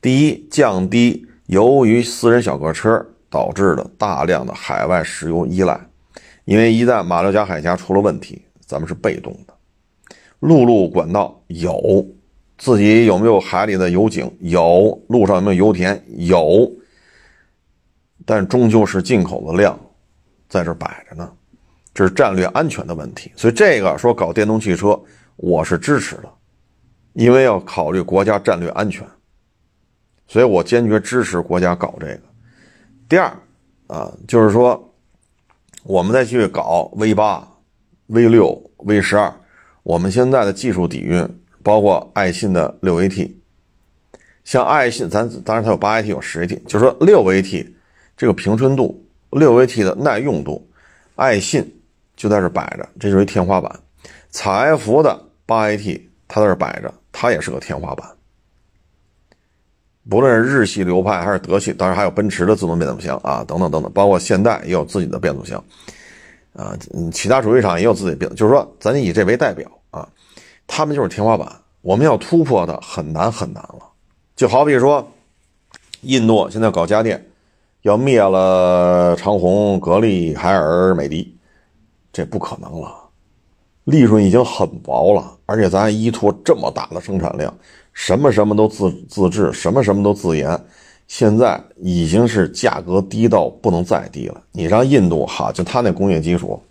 [0.00, 3.00] 第一，降低由于私人小客车
[3.30, 5.80] 导致的大量的海外石油依赖，
[6.44, 9.54] 因为一旦马六甲海峡出了问题，咱们是被动的。
[10.40, 12.04] 陆路管道有，
[12.58, 14.28] 自己有没有海里的油井？
[14.40, 15.00] 有。
[15.08, 16.04] 路上有没有油田？
[16.08, 16.68] 有。
[18.24, 19.78] 但终究是进口的量，
[20.48, 21.30] 在这摆着呢，
[21.92, 23.32] 这是战略安全的问题。
[23.34, 25.00] 所以这个说搞电动汽车，
[25.36, 26.24] 我是支持的，
[27.14, 29.06] 因为要考虑国家战略安全，
[30.28, 32.20] 所以我坚决支持国家搞这个。
[33.08, 33.32] 第二
[33.88, 34.94] 啊，就是说
[35.82, 37.46] 我们再去搞 V 八、
[38.06, 39.34] V 六、V 十二，
[39.82, 41.28] 我们现在的技术底蕴，
[41.62, 43.32] 包括爱信的六 AT，
[44.44, 47.72] 像爱信，咱当然它有八 AT，有十 AT，就是说六 AT。
[48.16, 50.66] 这个平顺度，六 AT 的耐用度，
[51.16, 51.80] 爱信
[52.16, 53.80] 就在这摆着，这就是一天花板。
[54.30, 58.08] 采埃孚的八 AT，它在这摆着，它也是个天花板。
[60.08, 65.62] 不论是日系流派还是德系，当然还有奔驰的自动变速箱啊，等等等等，包括现代也有自己的变速箱
[66.54, 66.76] 啊，
[67.12, 70.08] 其他主机厂也有自己的变，就是说咱以这为代表啊，
[70.66, 71.50] 他们就是天花板，
[71.82, 73.78] 我们要突破的很难很难了。
[74.34, 75.08] 就好比说，
[76.00, 77.24] 印度现在搞家电。
[77.82, 81.36] 要灭了长虹、格力、海尔、美的，
[82.12, 82.94] 这不可能了，
[83.84, 87.52] 利润已经很薄了，而且咱依托这么大的生产量，
[87.92, 90.58] 什么什么都自自制，什么什么都自研，
[91.08, 94.40] 现在已经是价格低到不能再低了。
[94.52, 96.62] 你让印度哈，就他那工业基础，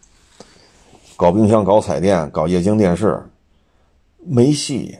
[1.17, 3.21] 搞冰箱、搞彩电、搞液晶电视，
[4.26, 4.97] 没戏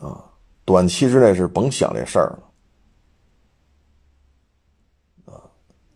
[0.00, 0.24] 啊！
[0.64, 2.38] 短期之内是甭想这事儿了。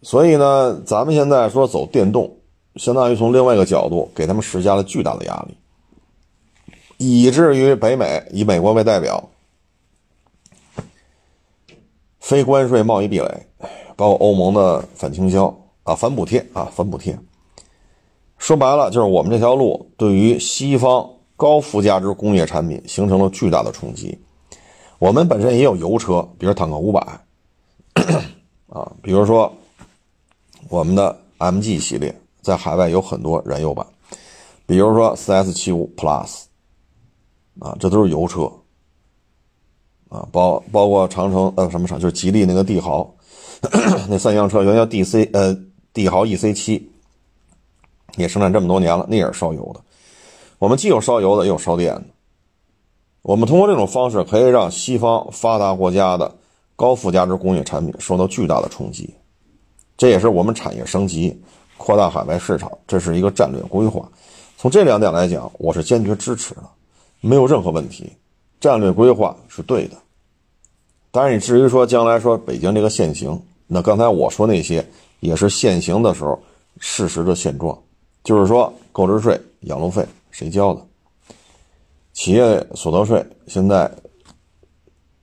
[0.04, 2.36] 所以呢，咱们现在说走电动，
[2.76, 5.56] 相当于从另外一个角度给他们施加了巨大的压力，
[6.98, 9.30] 以至于北美以美国为代表，
[12.20, 13.46] 非关税贸易壁垒，
[13.96, 15.46] 包括欧盟的反倾销
[15.84, 17.18] 啊、反补贴啊、反补贴，
[18.36, 24.18] 说白了就是我们这条路对于西方高附加值工业产品形成了巨大的冲击。
[24.98, 27.00] 我们本身也有油车，比如坦克五百
[28.68, 29.50] 啊，比如说。
[30.74, 33.86] 我们的 MG 系列在海外有很多燃油版，
[34.66, 36.46] 比如说 4S75 Plus，
[37.60, 38.50] 啊，这都是油车，
[40.08, 43.14] 啊，包包括长城呃什么厂，就是吉利那个帝豪，
[44.10, 45.56] 那三厢车原叫 DC 呃
[45.92, 46.82] 帝豪 EC7，
[48.16, 49.80] 也生产这么多年了，那也是烧油的。
[50.58, 52.02] 我们既有烧油的，也有烧电的。
[53.22, 56.34] 我们通过这种方式，可以让西方发达国家的
[56.74, 59.14] 高附加值工业产品受到巨大的冲击。
[59.96, 61.40] 这也是我们产业升级、
[61.76, 64.10] 扩大海外市场，这是一个战略规划。
[64.56, 66.62] 从这两点来讲，我是坚决支持的，
[67.20, 68.12] 没有任何问题。
[68.60, 69.96] 战略规划是对的。
[71.10, 74.84] 当然，你至于说将来说北京这个限行，那刚才我说那些
[75.20, 76.42] 也是限行的时候
[76.80, 77.78] 事实的现状，
[78.22, 80.80] 就是说购置税、养路费谁交的？
[82.14, 83.90] 企业所得税现在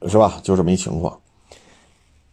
[0.07, 0.39] 是吧？
[0.43, 1.19] 就这么一情况，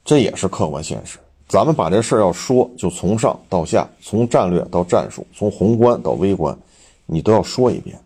[0.05, 1.19] 这也是客观现实。
[1.49, 6.57] 咱们把这事儿要说，就从上到下，从战略到战术，从宏观到微观，
[7.07, 7.99] 你都要说一遍。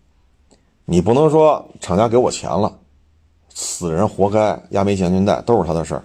[0.85, 2.79] 你不能说厂家给我钱了，
[3.49, 6.05] 死人活该，压没钱军带都是他的事儿。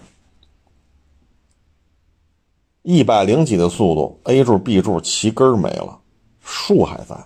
[2.82, 6.00] 一百零几的速度，A 柱 B 柱齐根儿没了，
[6.40, 7.16] 树还在，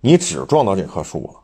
[0.00, 1.40] 你只撞到这棵树了，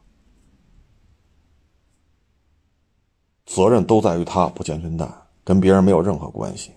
[3.46, 5.08] 责任都在于他不建军带，
[5.44, 6.72] 跟别人没有任何关系。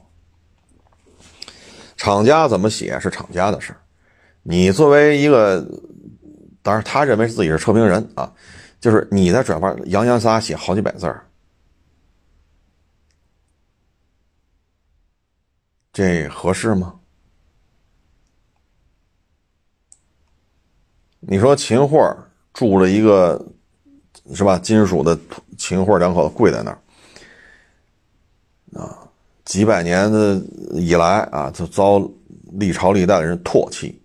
[2.00, 3.80] 厂家怎么写是厂家的事儿，
[4.42, 5.62] 你作为一个，
[6.62, 8.34] 当然他认为自己是车评人啊，
[8.80, 11.28] 就是你在转发洋洋洒写好几百字儿，
[15.92, 17.02] 这合适吗？
[21.20, 22.00] 你说秦桧
[22.54, 23.46] 住了一个
[24.34, 24.58] 是吧？
[24.58, 25.20] 金属的
[25.58, 26.80] 秦桧两口子跪在那儿
[28.82, 29.09] 啊。
[29.50, 30.40] 几百年的
[30.74, 32.00] 以来啊，就遭
[32.52, 34.00] 历朝历代的人唾弃。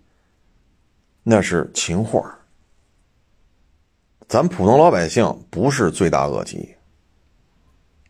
[1.21, 2.35] 那是情话
[4.27, 6.75] 咱普通老百姓不是罪大恶极，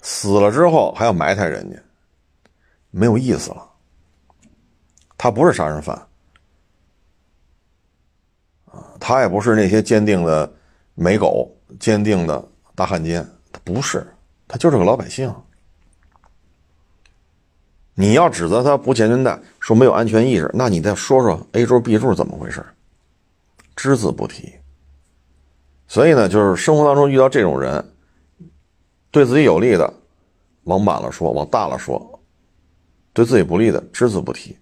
[0.02, 1.78] 死了之后还要埋汰人家，
[2.89, 3.69] 没有意思了。
[5.17, 5.93] 他不是杀人犯
[8.71, 10.50] 啊，他也不是那些坚定的
[10.93, 12.41] 美狗、坚定的
[12.76, 14.08] 大汉奸，他不是，
[14.48, 15.34] 他就是个老百姓。
[17.95, 22.63] 你要指责他不系安全带，说没有安全意识，那你再说说 A 柱 B 柱怎么回事？
[23.75, 24.53] 只字不提。
[25.88, 27.84] 所以呢，就是生活当中遇到这种人，
[29.12, 29.93] 对自己有利的
[30.65, 31.97] 往满了说，往大了说；
[33.13, 34.55] 对自己不利的只字不提。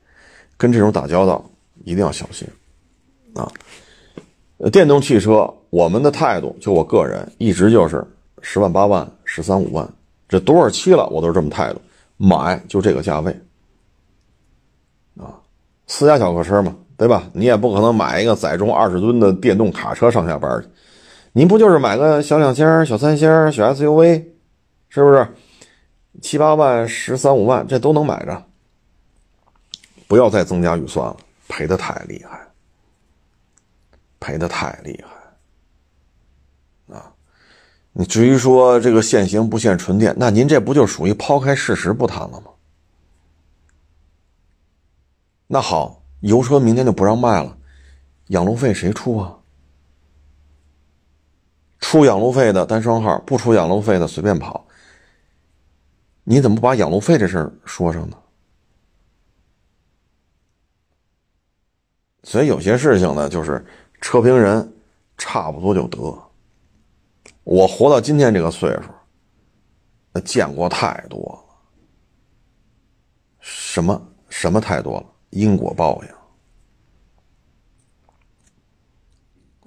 [0.55, 1.43] 跟这种打交道
[1.83, 2.47] 一定要小心
[3.33, 3.51] 啊！
[4.71, 8.05] 电动汽车，我们的态度，就我个人一直就是
[8.41, 9.91] 十万八万、十三五万，
[10.29, 11.81] 这多少期了，我都是这么态度，
[12.25, 13.31] 买就这个价位。
[15.17, 15.35] 啊，
[15.87, 17.29] 私家小客车嘛，对吧？
[17.33, 20.67] 你也不可能买一个载重二十吨的电动卡车上下班去，
[21.33, 24.23] 你不就是买个小两厢、小三厢、小 SUV，
[24.89, 25.27] 是不是？
[26.21, 28.43] 七八万、十三五万，这都能买着。
[30.07, 32.39] 不要再增加预算了，赔的太厉害，
[34.19, 35.22] 赔的太厉害！
[37.93, 42.51] 你至于说这个限行不限纯电，那您这不就属于抛开事实不谈了吗？
[45.45, 47.55] 那好，油车明天就不让卖了，
[48.27, 49.37] 养路费谁出啊？
[51.79, 54.65] 出养路费的单双号，不出养路费的随便跑。
[56.23, 58.17] 你怎么不把养路费这事儿说上呢？
[62.23, 63.63] 所以有些事情呢，就是
[64.01, 64.73] 车评人
[65.17, 66.17] 差不多就得。
[67.43, 68.83] 我活到今天这个岁数，
[70.11, 71.39] 那见过太多了。
[73.39, 75.05] 什么什么太多了？
[75.31, 76.09] 因果报应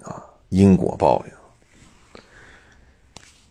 [0.05, 0.23] 啊！
[0.49, 1.33] 因果报应。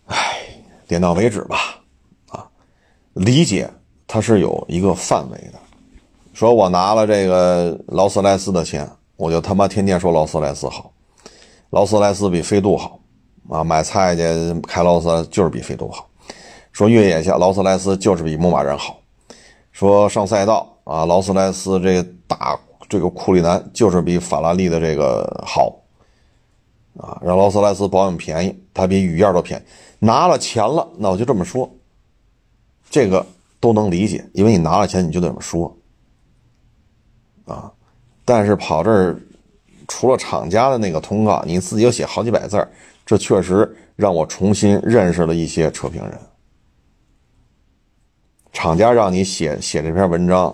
[0.07, 1.81] 哎，点到为止吧。
[2.29, 2.49] 啊，
[3.13, 3.69] 理解
[4.05, 5.59] 它是有一个范围的。
[6.33, 8.89] 说我拿了这个劳斯莱斯的钱。
[9.15, 10.93] 我就他妈天天说劳斯莱斯好，
[11.71, 12.99] 劳斯莱斯比飞度好
[13.49, 13.63] 啊！
[13.63, 14.21] 买菜去
[14.61, 16.07] 开劳斯就是比飞度好。
[16.71, 18.99] 说越野去，劳斯莱斯就是比牧马人好。
[19.71, 25.75] 说上赛道啊，劳斯莱斯这个大这个库里南就是比法拉利的这个好
[26.97, 27.19] 啊。
[27.23, 29.63] 让劳斯莱斯保养便宜，它比雨燕都便宜。
[29.99, 31.67] 拿了钱了，那我就这么说，
[32.89, 33.25] 这个
[33.59, 35.75] 都能理解，因为你拿了钱你就得这么说
[37.45, 37.71] 啊。
[38.23, 39.19] 但是跑这儿，
[39.87, 42.69] 除了厂家的那个通告，你自己又写好几百字儿
[43.07, 46.19] 这确实让我重新认识了一些车评人。
[48.51, 50.53] 厂家让你写写这篇文章，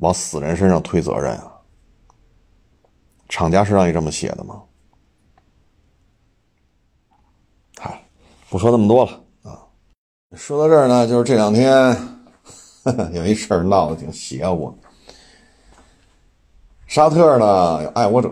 [0.00, 1.50] 往死人身上推责任啊？
[3.26, 4.62] 厂家是让你这么写的吗？
[7.78, 8.04] 嗨，
[8.50, 9.64] 不说那么多了啊。
[10.36, 11.96] 说到这儿呢，就是这两天
[13.14, 14.76] 有一事儿闹得挺邪乎。
[16.86, 18.28] 沙特呢有爱国者，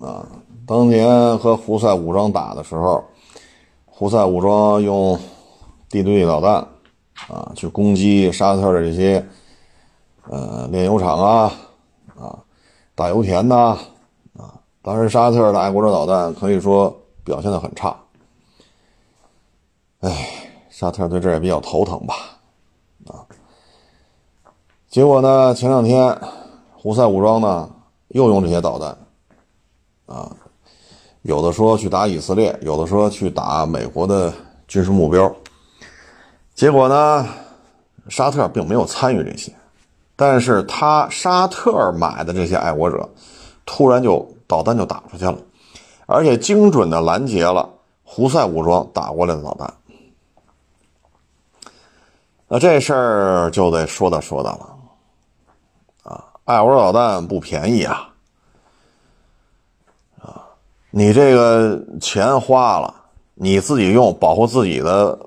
[0.00, 0.28] 啊，
[0.66, 3.04] 当年和胡塞武装打的时候，
[3.86, 5.18] 胡塞武装用
[5.88, 6.66] 地对地导弹，
[7.28, 9.24] 啊，去攻击沙特的这些，
[10.28, 11.52] 呃，炼油厂啊，
[12.16, 12.38] 啊，
[12.94, 13.76] 大油田呐，
[14.36, 17.96] 啊，当时沙特的爱国者导弹可以说表现的很差，
[20.00, 20.28] 哎，
[20.70, 22.14] 沙特对这也比较头疼吧，
[23.06, 23.24] 啊，
[24.88, 26.18] 结果呢，前两天。
[26.76, 27.70] 胡塞武装呢，
[28.08, 28.94] 又用这些导弹，
[30.04, 30.30] 啊，
[31.24, 34.30] 有的说去打以色列，有的说去打美国的
[34.68, 35.34] 军事目标。
[36.54, 37.26] 结果呢，
[38.10, 39.50] 沙特并没有参与这些，
[40.16, 43.08] 但是他沙特买的这些爱国者，
[43.64, 45.38] 突然就导弹就打出去了，
[46.04, 47.70] 而且精准的拦截了
[48.02, 49.72] 胡塞武装打过来的导弹。
[52.48, 56.12] 那这事儿就得说道说道了。
[56.12, 58.13] 啊爱国导弹不便宜啊！
[60.96, 62.94] 你这个钱花了，
[63.34, 65.18] 你自己用，保护自己的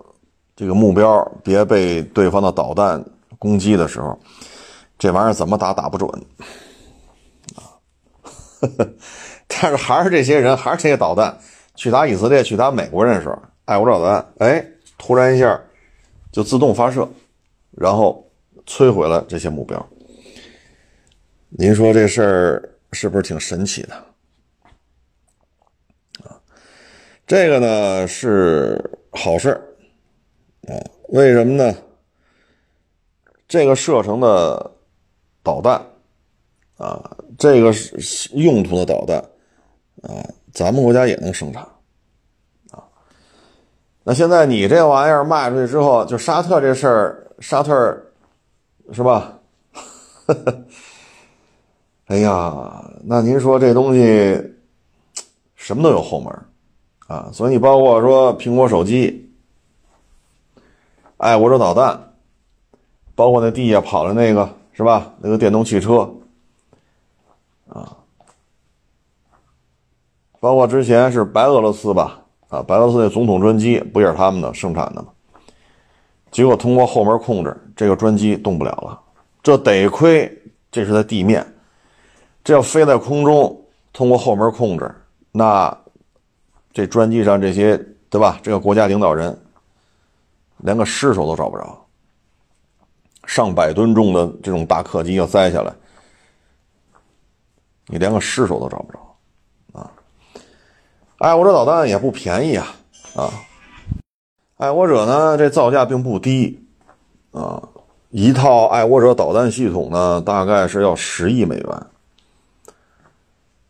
[0.56, 3.04] 这个目标，别被对方的导弹
[3.38, 4.18] 攻击的时候，
[4.98, 6.10] 这玩意儿怎么打打不准
[7.58, 7.76] 啊！
[9.46, 11.38] 但是还是这些人，还是这些导弹
[11.76, 14.66] 去打以色列、去打美国人的时候，爱国导弹哎，
[14.98, 15.62] 突然一下
[16.32, 17.06] 就自动发射，
[17.72, 18.26] 然后
[18.66, 19.86] 摧毁了这些目标。
[21.50, 23.94] 您说这事儿是不是挺神奇的
[26.24, 26.36] 啊？
[27.28, 29.50] 这个呢是好事
[30.70, 30.72] 啊？
[31.10, 31.76] 为什么呢？
[33.50, 34.72] 这个射程的
[35.44, 35.86] 导弹
[36.78, 39.18] 啊，这个是用途的导弹
[40.04, 40.24] 啊，
[40.54, 41.62] 咱们国家也能生产
[42.72, 42.82] 啊。
[44.06, 47.74] 那现在你这玩意儿卖出去之后，就沙特这事儿，沙特
[48.94, 49.38] 是吧？
[52.08, 54.42] 哎呀，那您说这东西
[55.56, 56.34] 什么都有后门
[57.08, 59.32] 啊，所以你包括说苹果手机、
[61.18, 62.14] 爱国者导弹，
[63.16, 65.14] 包括那地下跑的那个是吧？
[65.20, 66.14] 那个电动汽车
[67.70, 67.96] 啊，
[70.40, 72.22] 包括之前是白俄罗斯吧？
[72.50, 75.08] 啊，白俄罗斯那总统专机不也是他们的生产的吗？
[76.30, 79.00] 结果通过后门控制，这个专机动不了了。
[79.42, 80.30] 这得亏
[80.70, 81.46] 这是在地面。
[82.44, 83.60] 这要飞在空中，
[83.94, 84.94] 通过后门控制，
[85.32, 85.76] 那
[86.78, 87.76] 这专机上这些
[88.08, 88.40] 对吧？
[88.44, 89.36] 这个国家领导人
[90.58, 91.76] 连个尸首都找不着，
[93.26, 95.74] 上百吨重的这种大客机要栽下来，
[97.88, 99.90] 你连个尸首都找不着啊！
[101.18, 102.68] 爱国者导弹也不便宜啊
[103.16, 103.34] 啊！
[104.58, 106.64] 爱国者呢，这造价并不低
[107.32, 107.60] 啊，
[108.12, 111.88] 一套爱国者导弹系统呢，大概是要十亿美元，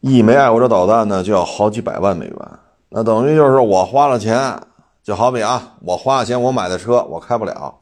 [0.01, 2.35] 一枚爱国者导弹呢就要好几百万美元。
[2.89, 4.61] 那等于就是我花了钱，
[5.03, 7.77] 就好比啊，我花了钱我买的车我开不了，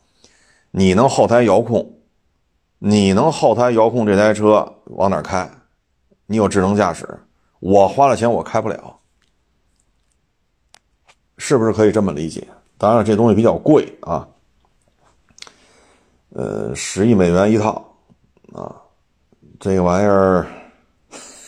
[0.72, 2.00] 你能后台遥控，
[2.80, 5.50] 你能后台遥控这台车往哪开，
[6.26, 7.08] 你有智能驾驶，
[7.60, 9.00] 我花了钱我开不了，
[11.38, 12.48] 是不是可以这么理解？
[12.78, 14.28] 当然这东西比较贵啊，
[16.30, 17.96] 呃，十亿美元一套
[18.54, 18.76] 啊，
[19.60, 20.48] 这玩意儿。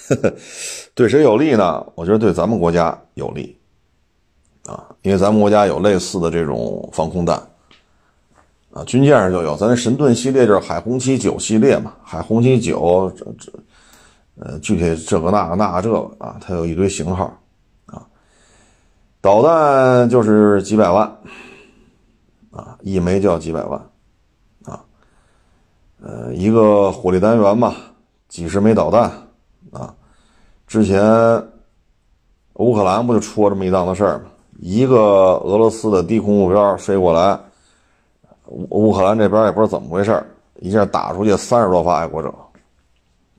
[0.98, 1.86] 对谁有利呢？
[1.94, 3.56] 我觉得对咱们国家有利，
[4.66, 7.38] 啊，因为咱们国家有类似的这种防空弹，
[8.74, 13.52] 啊，军舰上就有，咱神盾系列就是海红旗九系列嘛，海红旗九，这这，
[14.40, 17.32] 呃，具体这个那个那个这个啊，它有一堆型号，
[17.86, 18.02] 啊，
[19.22, 21.16] 导弹就是几百万，
[22.50, 23.80] 啊，一枚就要几百万，
[24.66, 24.84] 啊，
[26.02, 27.76] 呃，一个火力单元嘛，
[28.28, 29.27] 几十枚导弹。
[30.68, 31.02] 之前
[32.56, 34.26] 乌克兰不就出了这么一档子事儿吗？
[34.60, 34.98] 一个
[35.46, 37.40] 俄罗斯的低空目标飞过来，
[38.48, 40.22] 乌乌克兰这边也不知道怎么回事
[40.60, 42.34] 一下打出去三十多发爱国者，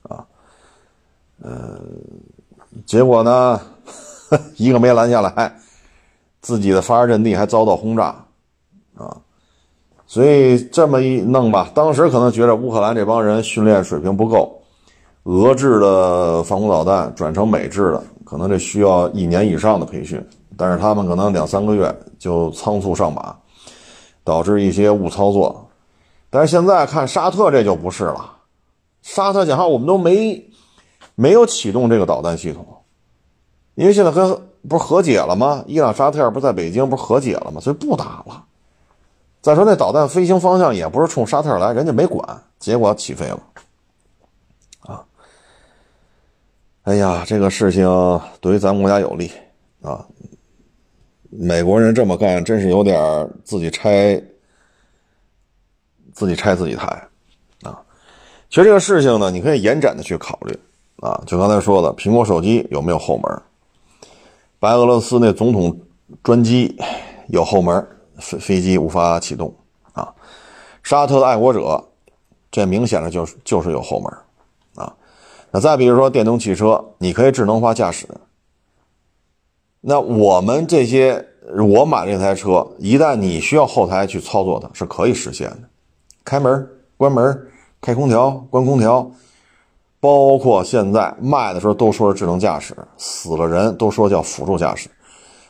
[0.04, 0.24] 啊，
[1.42, 1.80] 呃，
[2.86, 3.60] 结果呢，
[4.56, 5.52] 一个没拦下来，
[6.40, 8.24] 自己的发射阵地还遭到轰炸，
[8.96, 9.16] 啊，
[10.06, 14.57] 所以这么一弄吧，当时可能觉得乌克兰这帮人训练水平不够。
[15.28, 20.26] 俄制的防空导弹转成美制的，可能这需要一年以上的培训，
[20.56, 23.36] 但是他们可能两三个月就仓促上马，
[24.24, 25.68] 导致一些误操作。
[26.30, 28.36] 但是现在看沙特这就不是了，
[29.02, 30.42] 沙特讲话我们都没
[31.14, 32.64] 没有启动这个导弹系统，
[33.74, 34.34] 因为现在跟
[34.66, 35.62] 不是和解了吗？
[35.66, 37.60] 伊朗沙特不是在北京不是和解了吗？
[37.60, 38.44] 所以不打了。
[39.42, 43.38] 再说那导弹飞行方向也不是冲沙特来，人家没管，结果起飞了。
[46.88, 47.86] 哎呀，这个事情
[48.40, 49.30] 对于咱们国家有利
[49.82, 50.02] 啊！
[51.28, 54.18] 美国人这么干，真是有点自己拆
[56.14, 56.86] 自己拆自己台
[57.62, 57.78] 啊！
[58.48, 60.58] 其实这个事情呢，你可以延展的去考虑
[61.00, 61.22] 啊。
[61.26, 63.42] 就刚才说的，苹果手机有没有后门？
[64.58, 65.78] 白俄罗斯那总统
[66.22, 66.74] 专机
[67.26, 67.86] 有后门，
[68.16, 69.54] 飞飞机无法启动
[69.92, 70.10] 啊。
[70.82, 71.84] 沙特的爱国者，
[72.50, 74.10] 这明显的就是就是有后门。
[75.50, 78.06] 那再比如说电动汽车，你可以智能化驾驶。
[79.80, 81.24] 那我们这些，
[81.70, 85.60] 我买这台车，一旦你需要后台去操作的，是可以实现的。
[86.24, 87.48] 开门、关门、
[87.80, 89.10] 开空调、关空调，
[90.00, 94.90] 包括现在卖的时候都说是智能驾驶，死了人都说叫辅助驾驶。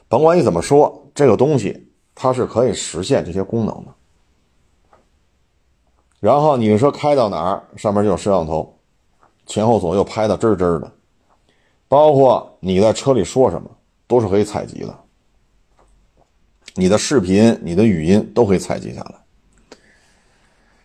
[0.08, 3.94] 甭管你怎么说，这个东西它是可以实现这些功能的。
[6.20, 8.77] 然后你的车开到哪儿，上面就有摄像头。
[9.48, 10.92] 前后左右拍的真真的，
[11.88, 13.68] 包括你在车里说什么
[14.06, 14.94] 都是可以采集的，
[16.74, 19.14] 你的视频、你的语音都可以采集下来。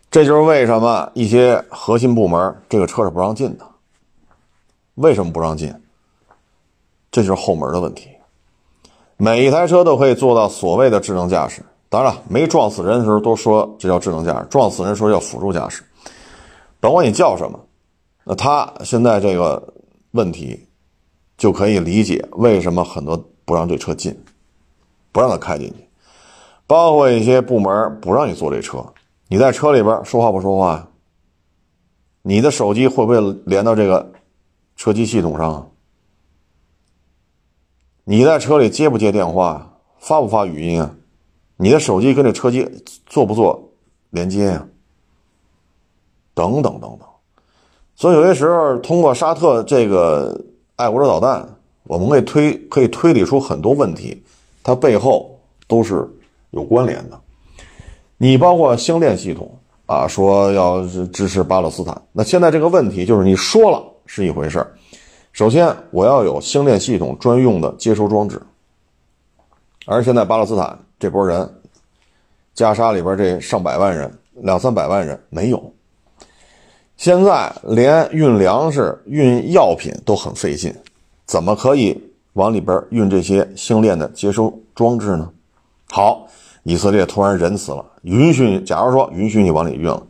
[0.10, 3.66] 这就是为什么一些核心部门这个车是不让进的。
[4.96, 5.74] 为什么不让进？
[7.12, 8.10] 这就是后门的问题。
[9.18, 15.84] 每一台车都可以做到所谓的智能驾驶，当然了，没撞死人的时候都说这叫智能驾驶，撞死人说叫辅助驾驶，
[16.80, 17.60] 甭管你叫什么。
[18.26, 19.74] 那他现在这个
[20.12, 20.68] 问题，
[21.38, 24.18] 就可以理解为什么很多不让这车进，
[25.12, 25.90] 不让他开进去，
[26.66, 28.86] 包括一些部门不让你坐这车。
[29.28, 30.90] 你在车里边说话不说话？
[32.22, 34.14] 你的手机会不会连到这个
[34.78, 35.72] 车机系统上？
[38.06, 39.70] 你在车里接不接电话？
[40.00, 40.96] 发不发语音啊？
[41.58, 43.72] 你的手机跟这车机做不做
[44.10, 44.68] 连接呀？
[46.34, 47.13] 等等等等。
[47.96, 50.40] 所以有些时候，通过沙特这个
[50.76, 51.48] 爱国者导弹，
[51.84, 54.22] 我们可以推可以推理出很多问题，
[54.64, 56.10] 它背后都是
[56.52, 57.20] 有关联的。
[58.18, 59.50] 你包括星链系统
[59.86, 64.66] 啊，说要支持巴勒斯坦，那现在这个问题就是你说了是一回事
[65.34, 68.42] 首先我要有星链系统专用的接收装置，
[69.86, 71.50] 而现在巴勒斯坦这波人，
[72.54, 75.73] 加沙里边这上百万人、两三百万人没有。
[76.96, 80.74] 现在连运粮食、运药品都很费劲，
[81.26, 82.02] 怎么可以
[82.34, 85.30] 往里边运这些星链的接收装置呢？
[85.90, 86.28] 好，
[86.64, 90.02] 以色列突然仁慈了，允许，假如说允许你往里运了，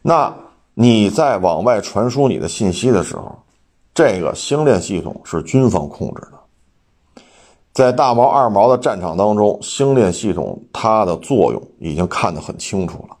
[0.00, 0.32] 那
[0.74, 3.36] 你在往外传输你的信息的时候，
[3.92, 6.38] 这个星链系统是军方控制的。
[7.72, 13.16] 在大毛、二毛的战场当中，星链系统它的作用已经看得很清楚了。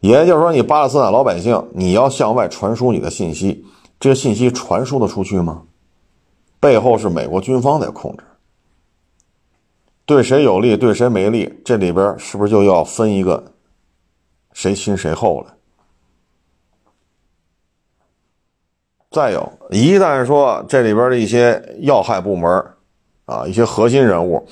[0.00, 3.64] 也就是说，你巴勒斯坦老百姓，你要向外传输你的信息，
[3.98, 5.62] 这个信息传输的出去吗？
[6.60, 8.24] 背后是美国军方在控制，
[10.06, 13.52] 对谁有利，对谁没利，这里边是不是就要分一个
[14.52, 15.54] 谁亲谁后了？
[19.10, 22.64] 再有，一旦说这里边的一些要害部门。
[23.26, 24.46] 啊，一些核心人物，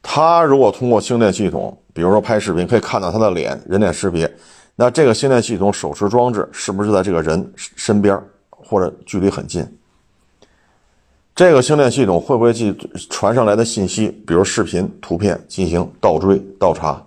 [0.00, 4.32] 他如果通过星链系统，比如说拍视频，可以看到他的脸，人脸识别，
[4.76, 8.18] 那这个星链系统手持装置是不是在这个人身边
[8.48, 9.66] 或者距离很近？
[11.34, 12.74] 这个星链系统会不会去
[13.08, 17.02] 传上来的信息，比如视频、图片进行倒追、倒查？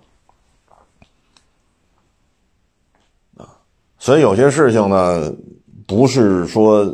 [3.36, 3.46] 啊，
[3.98, 5.32] 所以有些事情呢，
[5.86, 6.84] 不是说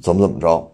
[0.00, 0.72] 怎么怎么着。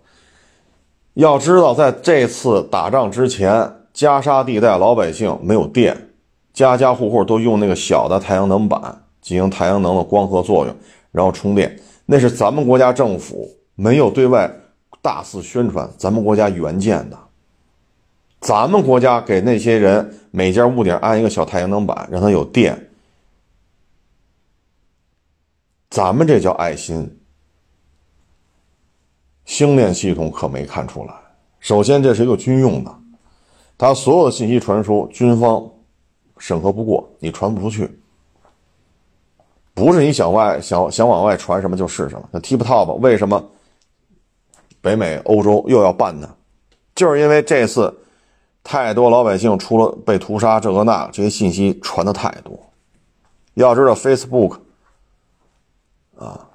[1.14, 6.10] 要知道，在这次打仗之前，加沙地带老百姓没有电，
[6.52, 10.76] 家家户户都用那个小的太阳能板进行太阳能的光合作用，
[11.10, 11.80] 然后充电。
[12.04, 14.54] 那是咱们国家政府没有对外
[15.00, 17.18] 大肆宣传，咱们国家援建的。
[18.40, 22.90] 咱们国家给那些人每家屋顶安一个小太阳能板，让他有电。
[25.88, 27.18] 咱们这叫爱心。
[29.46, 31.14] 星链系统可没看出来。
[31.60, 32.94] 首先，这是一个军用的，
[33.78, 35.66] 它所有的信息传输，军方
[36.36, 37.90] 审核不过，你传不出去。
[39.74, 42.28] 不是你想外想想往外传什么就是什么。
[42.30, 43.44] 那 TikTok 为什么
[44.80, 46.32] 北美、欧洲又要办呢？
[46.94, 47.92] 就是因为这次
[48.62, 52.56] 太多老百姓出了被屠杀，这个那，这些信息传的太多。
[53.54, 54.58] 要知道，Facebook
[56.16, 56.48] 啊，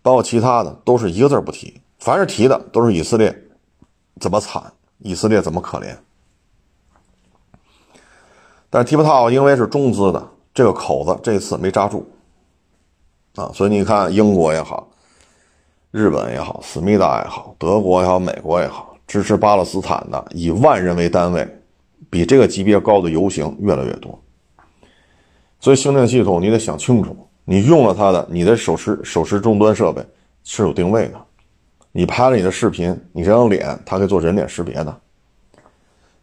[0.00, 1.80] 包括其他的，都是一个字不提。
[1.98, 3.34] 凡是提的都是以色列
[4.20, 5.94] 怎么惨，以色列怎么可怜。
[8.70, 12.08] 但是 TikTok 因为是中资的，这个口子这次没扎住
[13.34, 14.88] 啊，所以你看英国也好，
[15.90, 21.46] 日本也好，思密达也好，德国也好，美国也好，支持巴勒斯坦的以万人为单位，
[22.08, 24.16] 比这个级别高的游行越来越多。
[25.58, 30.04] 所以星链系统你得想清楚，你用了它的，你的手持手持终端设备
[30.44, 31.14] 是有定位的。
[31.90, 35.00] 你拍了你的视频，你这张脸，它可以做人脸识别的，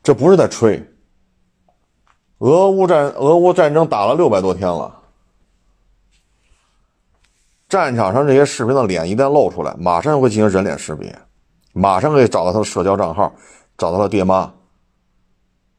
[0.03, 0.82] 这不是在吹。
[2.38, 5.01] 俄乌战俄乌战争打了六百多天了，
[7.72, 11.17] 战场上这些士兵的脸一旦露出来，马上会进行人脸识别，
[11.72, 13.32] 马上可以找到他的社交账号，
[13.78, 14.51] 找到他爹妈。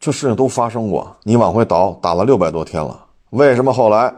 [0.00, 4.14] 这事情都发生过，你往回倒，打了六百多天了，为什么后来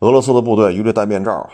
[0.00, 1.50] 俄罗斯的部队一律戴面罩啊？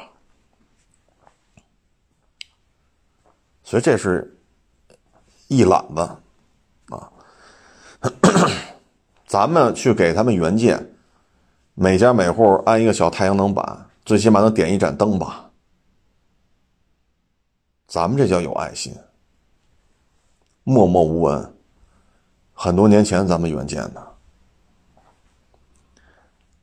[3.62, 4.36] 所以这是
[5.46, 6.00] 一揽子
[6.90, 7.08] 啊！
[9.28, 10.92] 咱们去给他们援建，
[11.76, 15.50] 每家每户安一个小太阳能板，最起码能点一盏灯吧。
[17.92, 18.90] 咱们这叫有爱心，
[20.64, 21.54] 默默无闻。
[22.54, 24.02] 很多年前咱们援建的，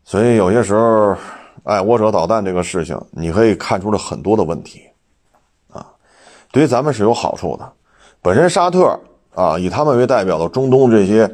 [0.03, 1.15] 所以有些时候，
[1.65, 4.81] 爱国者导弹这个事情，你可以看出了很多的问题。
[5.71, 5.85] 啊
[6.51, 7.73] 对于咱们是有好处的，
[8.23, 8.99] 本身沙特
[9.35, 11.31] 啊，以他们为代表的中东这些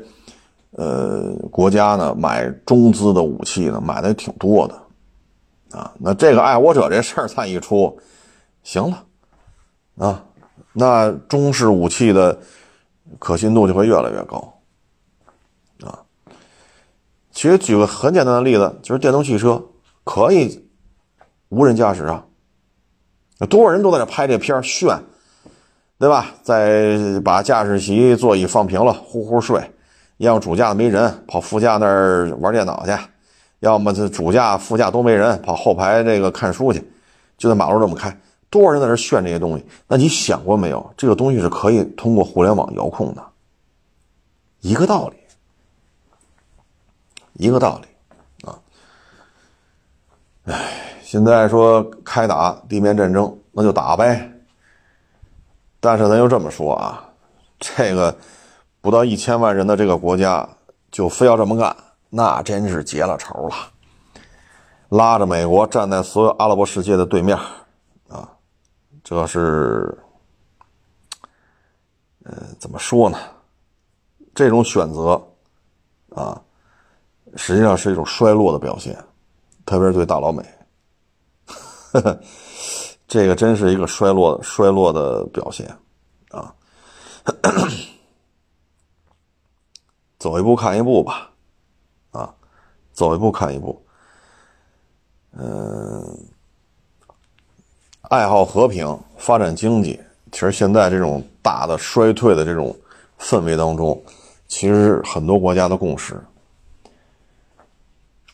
[0.71, 7.97] 呃国家呢，买中资的武器呢，买的挺多的，啊，那这个爱国者这事儿再一出，
[8.61, 9.04] 行了，
[9.97, 10.23] 啊，
[10.73, 12.37] 那中式武器的
[13.19, 14.59] 可信度就会越来越高，
[15.83, 16.03] 啊，
[17.31, 19.63] 其实举个很简单的例子，就是电动汽车
[20.03, 20.67] 可以
[21.49, 22.25] 无人驾驶啊。
[23.49, 24.97] 多少人都在这拍这片炫，
[25.99, 26.27] 对吧？
[26.41, 29.59] 再把驾驶席座椅放平了，呼呼睡；
[30.17, 32.93] 要么主驾没人，跑副驾那儿玩电脑去；
[33.59, 36.81] 要么这主驾、副驾都没人，跑后排这个看书去。
[37.37, 38.17] 就在马路这么开，
[38.55, 39.65] 多少人在这炫这些东西？
[39.85, 40.93] 那你想过没有？
[40.95, 43.21] 这个东西是可以通过互联网遥控的，
[44.61, 45.17] 一个道理，
[47.33, 48.57] 一个道理啊！
[50.45, 50.81] 哎。
[51.03, 54.31] 现在说开打地面战争，那就打呗。
[55.79, 57.09] 但是咱又这么说啊，
[57.59, 58.13] 这个
[58.81, 60.49] 不到一千万人的这个国家，
[60.91, 61.73] 就非要这么干，
[62.09, 63.55] 那真是结了仇了。
[64.89, 67.37] 拉着美国站在所有阿拉伯世界的对面，
[68.09, 68.27] 啊，
[69.07, 69.95] 这是，
[72.23, 73.19] 呃，怎么说呢？
[74.33, 75.11] 这种选择，
[76.09, 76.41] 啊，
[77.35, 78.97] 实际上是一种衰落的表现，
[79.63, 80.43] 特别是对大老美，
[83.07, 85.67] 这个真是一个衰落衰落的表现
[86.31, 86.51] 啊！
[90.17, 91.29] 走一步看一步吧，
[92.09, 92.33] 啊，
[92.91, 93.85] 走一步看一步。
[95.33, 96.27] 嗯，
[98.09, 99.99] 爱好和平，发展经济。
[100.31, 102.75] 其实现在这种大的衰退的这种
[103.19, 104.01] 氛围当中，
[104.47, 106.21] 其实很多国家的共识。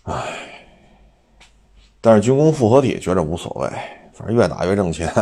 [0.03, 0.23] 唉，
[2.01, 3.69] 但是军工复合体觉着无所谓，
[4.13, 5.13] 反正越打越挣钱。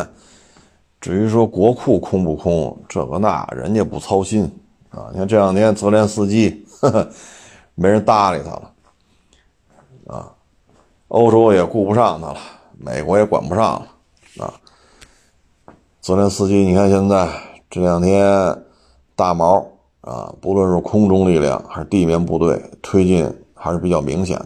[1.02, 4.44] 至于说国库空不空，这个那人家不操心
[4.90, 5.10] 啊。
[5.12, 7.10] 你看这两天泽连斯基，呵呵，
[7.76, 8.72] 没人搭理他了
[10.08, 10.32] 啊。
[11.10, 12.40] 欧洲也顾不上他了，
[12.78, 13.88] 美国也管不上了
[14.38, 14.54] 啊。
[16.02, 17.30] 泽连斯基，你看现在
[17.70, 18.64] 这两天
[19.16, 19.66] 大毛
[20.02, 24.38] 啊，不论是空中力量还是地面部队推进还是比较明显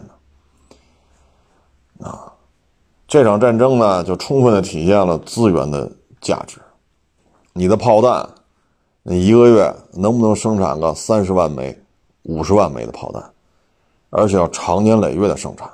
[1.98, 2.32] 的啊。
[3.06, 6.58] 这场战争呢，就充分的体现了资源的价值。
[7.52, 8.28] 你的炮弹，
[9.04, 11.78] 你一个月能不能生产个三十万枚、
[12.24, 13.30] 五十万枚的炮弹，
[14.10, 15.70] 而且要长年累月的生产。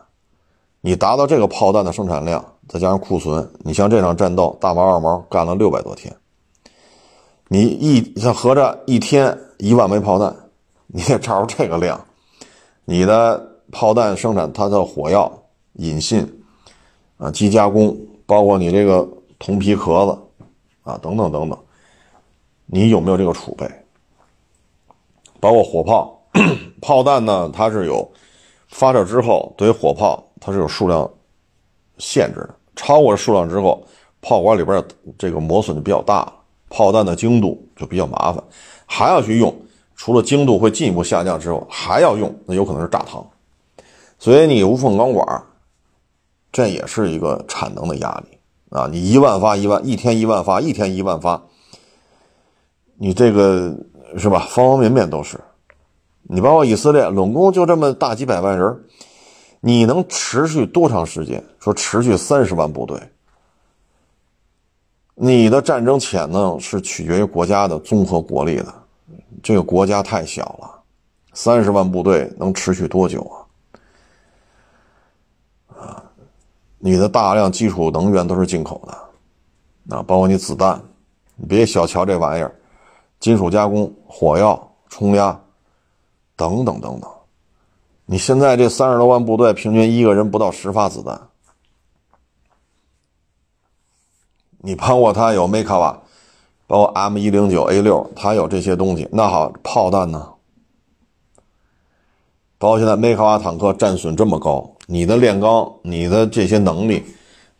[0.82, 6.14] 你达到这个炮弹的生产量，再加上库存，你像这场战斗，大毛二毛干了六百多天。
[7.48, 10.32] 你一像合着一天一万枚炮弹，
[10.86, 12.00] 你也照着这个量，
[12.84, 15.30] 你的炮弹生产它的火药
[15.72, 16.24] 引信
[17.18, 19.08] 啊、机加工，包括你这个
[19.40, 20.16] 铜皮壳子
[20.82, 21.58] 啊等等等等，
[22.66, 23.68] 你有没有这个储备？
[25.40, 26.22] 包括火炮，
[26.80, 28.08] 炮弹呢，它是有
[28.68, 30.24] 发射之后对于火炮。
[30.42, 31.06] 它是有数量
[31.98, 33.86] 限制的，超过数量之后，
[34.22, 34.82] 炮管里边
[35.18, 36.32] 这个磨损就比较大了，
[36.70, 38.42] 炮弹的精度就比较麻烦，
[38.86, 39.54] 还要去用。
[39.94, 43.22] 除了精度会进一步下降之后，还要用，那有可能是炸膛。
[44.18, 45.42] 所以你无缝钢管，
[46.50, 48.38] 这也是一个产能的压力
[48.70, 48.88] 啊！
[48.90, 51.42] 你一万发一万，一天一万发，一天一万发，
[52.96, 53.76] 你这个
[54.16, 54.46] 是吧？
[54.48, 55.38] 方方面面都是。
[56.22, 58.84] 你包括以色列，拢共就这么大几百万人。
[59.60, 61.44] 你能持续多长时间？
[61.58, 62.98] 说持续三十万部队，
[65.14, 68.74] 你的战争潜能是取决于国家的综合国力的。
[69.42, 70.82] 这个国家太小了，
[71.34, 73.20] 三十万部队能持续多久
[75.68, 75.76] 啊？
[75.76, 76.02] 啊，
[76.78, 80.82] 你的大量基础能源都是进口的，啊，包括你子弹，
[81.36, 82.54] 你别小瞧这玩意儿，
[83.18, 85.38] 金属加工、火药、冲压，
[86.34, 87.10] 等等等等。
[88.10, 91.28] 你现在这三十多万部队，平均一个人不到十发子弹。
[94.58, 95.96] 你包括他有梅卡瓦，
[96.66, 99.08] 包括 M 一零九 A 六，他有这些东西。
[99.12, 100.28] 那好，炮弹呢？
[102.58, 107.04] 包括现在梅卡瓦坦克战损这么高，你的炼钢，你的这些能力，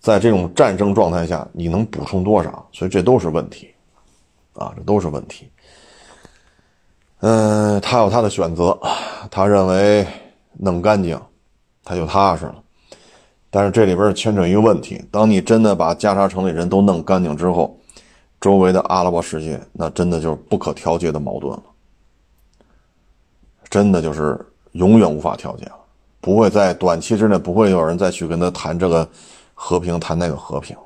[0.01, 2.67] 在这种战争状态下，你能补充多少？
[2.73, 3.73] 所以这都是问题，
[4.55, 5.49] 啊，这都是问题。
[7.21, 8.77] 嗯，他有他的选择，
[9.31, 10.05] 他认为。
[10.59, 11.21] 弄干净，
[11.85, 12.63] 他就踏实了。
[13.51, 17.77] 但是这里边牵扯一个问题：当你真的把加沙城里人都弄干净之后，
[18.41, 21.63] 周围的阿拉伯世界那真的就是不可调节的矛盾了，
[23.69, 24.39] 真的就是
[24.73, 25.77] 永远无法调节了。
[26.21, 29.09] 不会在短期之内不会有人再去跟他谈这个
[29.55, 30.77] 和平，谈那个和平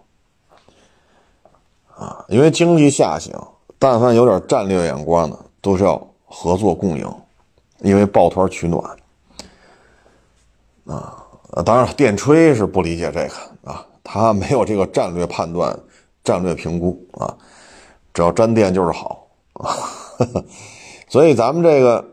[1.96, 2.24] 啊！
[2.28, 3.32] 因为经济下行，
[3.78, 7.12] 但凡有点战略眼光的，都是要合作共赢，
[7.80, 8.82] 因为抱团取暖。
[10.86, 11.26] 啊，
[11.64, 15.78] 当然，电吹是不理解这个啊，他没有这个战略判断、
[16.22, 17.36] 战略评估啊，
[18.12, 19.74] 只要沾电就是好啊，
[21.08, 22.04] 所以咱们这个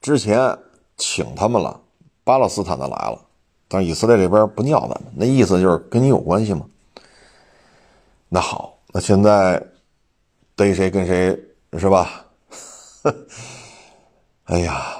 [0.00, 0.56] 之前
[0.96, 1.80] 请他们了，
[2.24, 3.20] 巴勒斯坦的来了，
[3.68, 6.64] 但以色列这边不尿咱们，那意思就是跟你有关系吗？
[8.28, 9.62] 那好，那现在
[10.54, 11.38] 逮谁跟谁
[11.78, 12.24] 是吧？
[14.44, 14.96] 哎呀，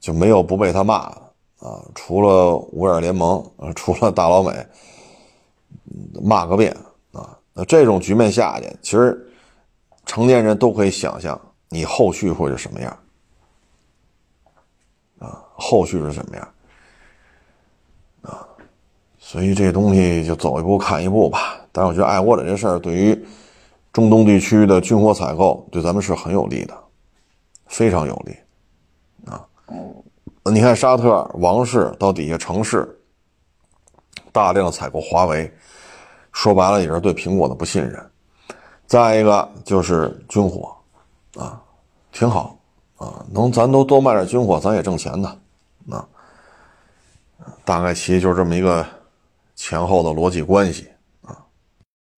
[0.00, 1.22] 就没有不被他骂的。
[1.58, 4.66] 啊，除了五眼联盟，啊，除了大老美，
[6.22, 6.76] 骂个遍
[7.12, 7.36] 啊！
[7.52, 9.28] 那这种局面下去，其实
[10.06, 12.98] 成年人都可以想象你后续会是什么样
[15.18, 15.42] 啊？
[15.54, 16.48] 后续是什么样
[18.22, 18.46] 啊？
[19.18, 21.60] 所以这东西就走一步看一步吧。
[21.72, 23.26] 但是我觉得爱国者这事儿对于
[23.92, 26.78] 中东地区的军火采购，对咱们是很有利的，
[27.66, 28.36] 非常有利
[29.30, 29.44] 啊。
[30.50, 32.88] 你看，沙特王室到底下城市
[34.32, 35.52] 大量采购华为，
[36.32, 38.10] 说白了也是对苹果的不信任。
[38.86, 40.74] 再一个就是军火，
[41.36, 41.60] 啊，
[42.12, 42.58] 挺好
[42.96, 45.36] 啊，能咱都多卖点军火，咱也挣钱呢，
[45.90, 46.06] 啊。
[47.64, 48.84] 大概其实就是这么一个
[49.54, 50.88] 前后的逻辑关系
[51.22, 51.36] 啊。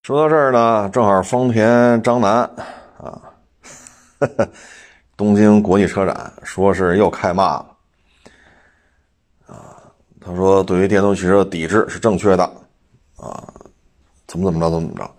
[0.03, 2.49] 说到这儿呢，正好丰田张楠
[2.97, 3.21] 啊，
[5.17, 7.70] 东京国际车展说是又开骂了。
[10.23, 12.43] 他说对于电动汽车的抵制是正确的
[13.17, 13.43] 啊，
[14.27, 15.11] 怎么怎么着怎么怎么着。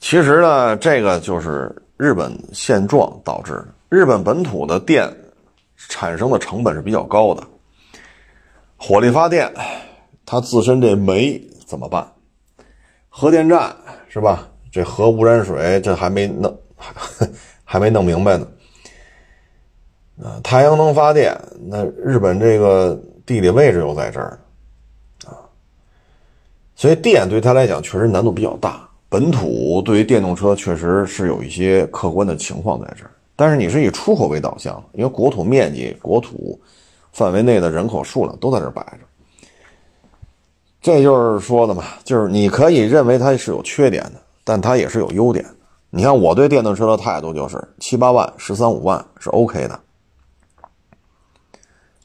[0.00, 3.68] 其实呢，这个就是日本现状导致的。
[3.88, 5.10] 日本本土的电
[5.88, 7.42] 产生的成本是比较高的，
[8.76, 9.52] 火力发电，
[10.26, 12.06] 它自身这煤怎么办？
[13.08, 13.74] 核电站
[14.08, 14.48] 是吧？
[14.70, 16.54] 这核污染水这还没弄，
[17.64, 18.46] 还没弄明白呢。
[20.22, 21.34] 啊，太阳能发电，
[21.68, 24.40] 那日本这个地理位置又在这儿，
[25.26, 25.36] 啊，
[26.74, 28.88] 所以电对他来讲确实难度比较大。
[29.10, 36.58] 本土对于电动车确实是有一些客观的情况在这儿，但是你是以出口为导向，因为国土面积、国土
[37.12, 39.46] 范围内的人口数量都在这摆着，
[40.80, 44.12] 这就是说的嘛，就是你可以认为它是有缺点的，
[44.42, 45.54] 但它也是有优点的。
[45.90, 49.78] 你看我对电动车的态度就是七八万、十三五万是 OK 的，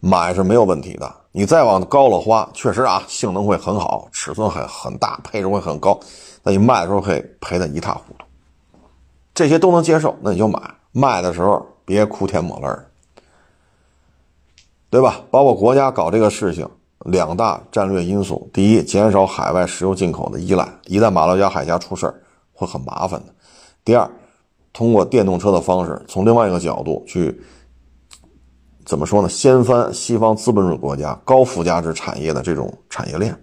[0.05, 1.09] 买是没有问题的。
[1.31, 5.97] 你再往高了花，确实啊，性能会很好，尺寸很很大，配置会很高。
[6.43, 8.25] 那你卖的时候可以赔得一塌糊涂，
[9.33, 10.59] 这些都能接受，那你就买。
[10.91, 12.67] 卖的时候别哭天抹泪
[14.89, 15.21] 对吧？
[15.31, 16.69] 包括国家搞这个事情，
[17.05, 22.13] 两大战略因素：第一，减少海外石油进口的依赖，一旦马六甲海峡出事
[22.51, 23.31] 会很麻烦的；
[23.85, 24.07] 第二，
[24.73, 27.41] 通过电动车的方式，从另外一个角度去
[28.85, 29.29] 怎么说呢？
[29.29, 33.35] 掀翻西方资本主义国家高附加值产业的这种产业链。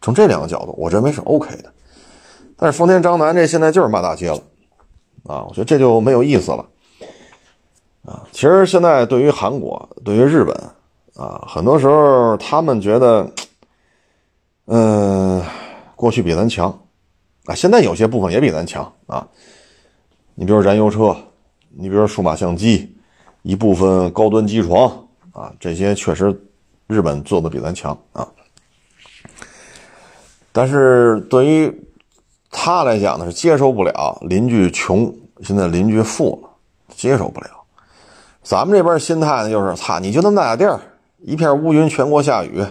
[0.00, 1.72] 从这两个角度，我认为是 OK 的。
[2.56, 4.38] 但是丰田章男这现在就是骂大街了，
[5.24, 6.64] 啊，我觉得这就没有意思了，
[8.04, 10.54] 啊，其实现在对于韩国、对于日本，
[11.16, 13.28] 啊，很多时候他们觉得，
[14.66, 15.42] 嗯，
[15.96, 16.70] 过去比咱强，
[17.46, 19.26] 啊，现在有些部分也比咱强啊，
[20.34, 21.16] 你比如燃油车，
[21.70, 22.96] 你比如数码相机，
[23.42, 24.88] 一部分高端机床，
[25.32, 26.40] 啊，这些确实
[26.86, 28.26] 日本做的比咱强啊，
[30.52, 31.86] 但是对于
[32.50, 35.12] 他来讲呢是接受不了邻居穷，
[35.42, 36.48] 现在邻居富了，
[36.94, 37.48] 接受不了。
[38.42, 40.80] 咱们这边心态呢就是，操，你就那么大点地儿，
[41.18, 42.64] 一片乌云，全国下雨，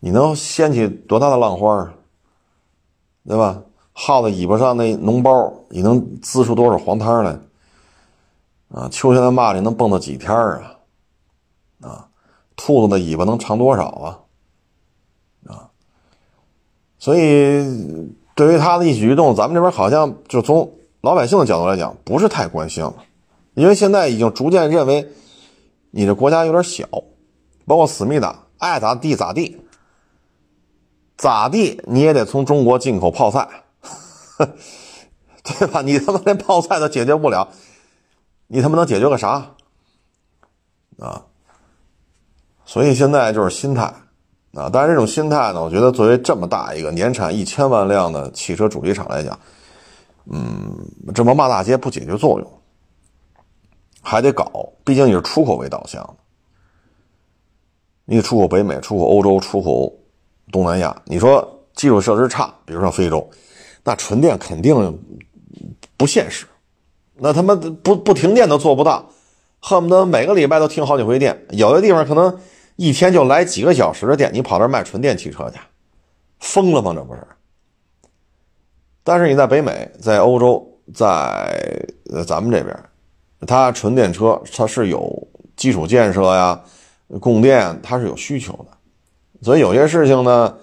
[0.00, 1.92] 你能掀起多大的浪花
[3.26, 3.62] 对吧？
[3.92, 7.38] 耗子尾巴上那脓包，你能滋出多少黄汤来？
[8.72, 10.76] 啊，秋天的蚂蚱能蹦到几天啊？
[11.80, 12.08] 啊，
[12.56, 14.18] 兔子的尾巴能长多少啊？
[15.46, 15.70] 啊，
[16.98, 18.14] 所以。
[18.36, 22.94] 对于他的一举一动，咱们这边好像就从老百姓的角度来讲，不是太关心了，
[23.52, 25.12] 因为现在已经逐渐认为
[25.90, 26.88] 你的国家有点小，
[27.66, 29.60] 包括思密达，爱咋地咋地，
[31.18, 33.46] 咋地你也得从中国进口泡菜，
[35.44, 35.82] 对吧？
[35.82, 37.46] 你他妈连泡菜都解决不了，
[38.52, 39.54] 你他妈能解决个啥？
[40.98, 41.24] 啊，
[42.66, 43.94] 所以现在就是心态。
[44.54, 49.38] 啊，但是这种心态呢，我觉得作为这么大一个年产一千万辆的汽车主机厂来讲，
[50.24, 50.76] 嗯，
[51.14, 52.60] 这么骂大街不解决作用，
[54.02, 56.16] 还得搞，毕竟你是出口为导向的，
[58.06, 59.96] 你出口北美、出口欧洲、出口
[60.50, 63.30] 东南亚，你说基础设施差，比如说非洲，
[63.84, 64.98] 那纯电肯定
[65.96, 66.44] 不现实，
[67.20, 69.10] 那他妈不不停电都做不到，
[69.60, 72.38] 恨不得每个礼拜都停好几回电，有的地方可能。
[72.76, 75.58] 一天就来几个小时的电，你跑这卖纯电汽车去，
[76.38, 76.94] 疯了吗？
[76.94, 77.20] 这不是？
[79.04, 81.86] 但是你在北美、在欧洲、在
[82.26, 82.74] 咱们这边，
[83.46, 86.58] 它纯电车它是有基础建设呀，
[87.20, 88.68] 供电它是有需求的，
[89.42, 90.56] 所以有些事情呢，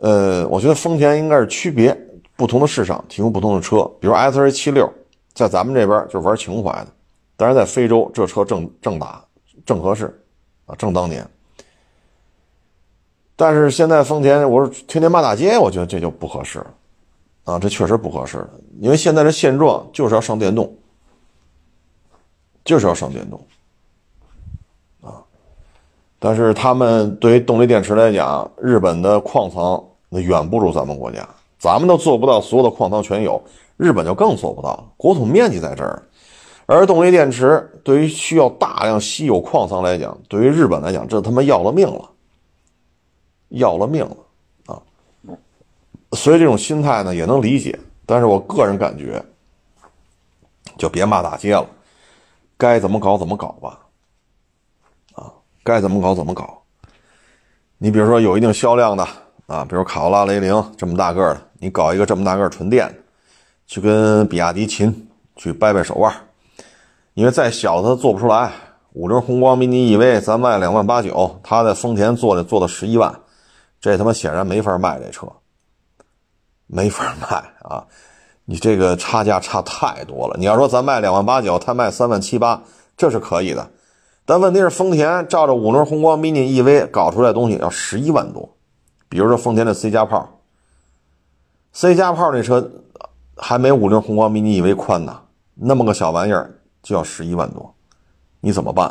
[0.00, 1.96] 呃，我觉得丰田应该是区别
[2.34, 4.92] 不同的市场提供不同的车，比如 S A 七六，
[5.34, 6.88] 在咱们这边就是玩情怀的，
[7.36, 9.24] 但是在非洲这车正正打
[9.64, 10.18] 正合适。
[10.64, 11.28] 啊，正当年，
[13.34, 16.74] 但是现在丰田，我说天天骂大街，我觉得这就不合适了，
[17.42, 20.72] 啊，这确实不合适了，因为现在的现状就是要上电动，
[22.64, 23.44] 就是要上电动，
[25.00, 25.18] 啊，
[26.20, 31.28] 但是他们对于动力电池来讲，日本的矿藏那远不如咱们国家，
[31.58, 33.42] 咱们都做不到所有的矿藏全有，
[33.76, 36.02] 日本就更做不到，国土面积在这儿。
[36.66, 42.08] 而动力电池对于需要大量稀有矿藏来讲，对于日本来讲，这他妈要了命了，
[43.48, 44.16] 要了命了
[44.66, 44.80] 啊！
[46.12, 49.22] 所以这种心态呢也能理解，但是我个人感觉，
[50.78, 51.66] 就别骂大街了，
[52.56, 53.80] 该怎么搞怎么搞吧，
[55.14, 55.32] 啊，
[55.64, 56.62] 该怎么搞怎么搞，
[57.76, 59.06] 你比如说有一定销量的
[59.46, 63.01] 啊，比如卡罗拉、雷凌这么大个的，你搞一个这么大个纯电，
[63.72, 66.14] 去跟比亚迪秦去掰掰手腕，
[67.14, 68.52] 因为再小的它做不出来。
[68.92, 73.20] 五菱宏光 mini EV 咱卖两万八九，他在丰田做的做到十一万，
[73.80, 75.26] 这他妈显然没法卖这车，
[76.66, 77.28] 没法卖
[77.62, 77.86] 啊！
[78.44, 80.36] 你这个差价差太多了。
[80.38, 82.62] 你要说咱卖两万八九，他卖三万七八，
[82.98, 83.70] 这是可以的。
[84.26, 88.54] 但问题是丰田照着五菱宏光 mini EV 搞出来东西要十一万多，
[89.08, 90.42] 比如说丰田的 C 加炮
[91.72, 92.70] ，C 加炮那车
[93.44, 95.20] 还没五菱宏光 mini EV 宽呢，
[95.54, 96.48] 那么个小玩意儿
[96.80, 97.74] 就要十一万多。
[98.38, 98.86] 你怎么办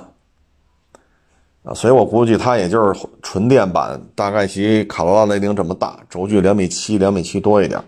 [1.63, 1.73] 啊？
[1.73, 7.81] 所以我估计它也就是纯电版，大概其卡罗拉、雷凌这么大，轴距两米七、两米七多一点。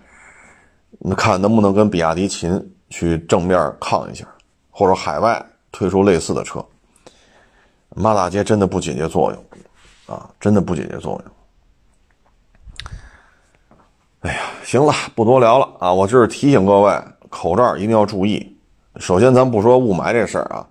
[0.99, 4.26] 你看能不能跟比亚迪秦去正面抗一下，
[4.72, 6.66] 或者海外推出类似的车？
[7.89, 11.34] 骂大街真的不解决作用啊，真的不解决作用。
[14.24, 15.93] 哎呀，行了，不多聊了啊！
[15.93, 18.57] 我就是提醒各位，口罩一定要注意。
[18.95, 20.65] 首先，咱不说雾霾这事儿啊。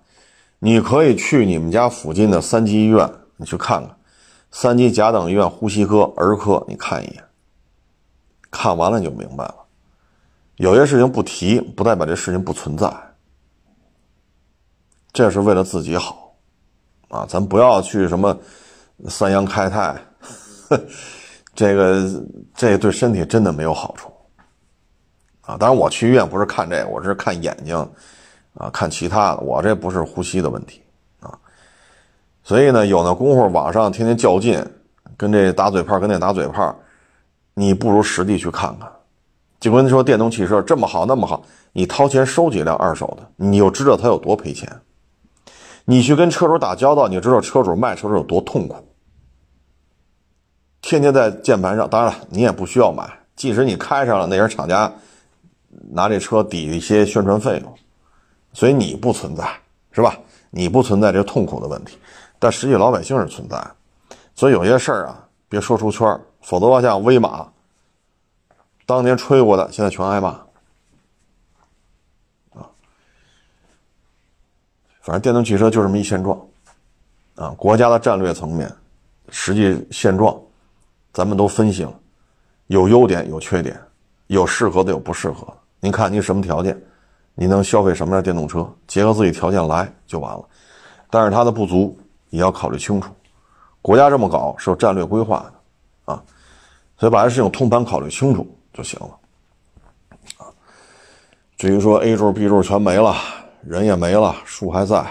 [0.57, 3.95] 你可以去你们家附近的三级医院，你去看看，
[4.49, 7.23] 三级甲等医院呼吸科、儿科，你看一眼，
[8.49, 9.55] 看完了你就明白了。
[10.55, 12.91] 有些事情不提，不代表这事情不存在，
[15.11, 16.33] 这是为了自己好，
[17.09, 18.35] 啊，咱不要去什么
[19.09, 19.95] 三阳开泰，
[21.55, 22.23] 这个
[22.55, 24.11] 这对身体真的没有好处，
[25.41, 27.89] 啊，当然我去医院不是看这个，我是看眼睛。
[28.55, 30.79] 啊，看其他的，我这不是呼吸的问题
[31.19, 31.33] 啊，
[32.43, 34.63] 所以呢，有那功夫网上天天较劲，
[35.17, 36.75] 跟这打嘴炮，跟那打嘴炮，
[37.55, 38.87] 你不如实地去看看。
[39.59, 44.71] 就跟你说电动汽车这么好那么好，你掏钱收几辆二手的，你就知道它有多赔钱。
[45.85, 48.75] 你去跟车主打交道，你就知道车主卖车时有多痛苦。
[50.83, 54.91] 天天在键盘上，当然了，你也不需要买，即使你开上了，那也是厂家
[55.91, 57.73] 拿这车抵一些宣传费用。
[58.51, 59.49] 所以你不存在，
[59.91, 60.15] 是吧？
[60.51, 61.97] 你不存在这痛苦的问题，
[62.37, 63.65] 但实际老百姓是存在。
[64.35, 67.47] 所以有些事儿啊，别说出圈否则的话，像威马
[68.85, 70.29] 当年吹过的，现在全挨骂。
[72.51, 72.67] 啊，
[75.01, 76.37] 反正电动汽车就这么一现状，
[77.35, 78.71] 啊，国家的战略层面，
[79.29, 80.39] 实际现状，
[81.13, 81.93] 咱们都分析了，
[82.67, 83.79] 有优点，有缺点，
[84.27, 85.57] 有适合的，有不适合的。
[85.79, 86.75] 您看您什么条件？
[87.35, 88.67] 你能消费什么样电动车？
[88.87, 90.43] 结合自己条件来就完了。
[91.09, 91.95] 但是它的不足
[92.31, 93.13] 也要考虑清楚。
[93.81, 95.39] 国家这么搞是有战略规划
[96.05, 96.23] 的啊，
[96.97, 99.17] 所以把这事情通盘考虑清楚就行了。
[100.37, 100.49] 啊，
[101.57, 103.15] 至于说 A 柱 B 柱全没了，
[103.61, 105.05] 人也没了，树还在，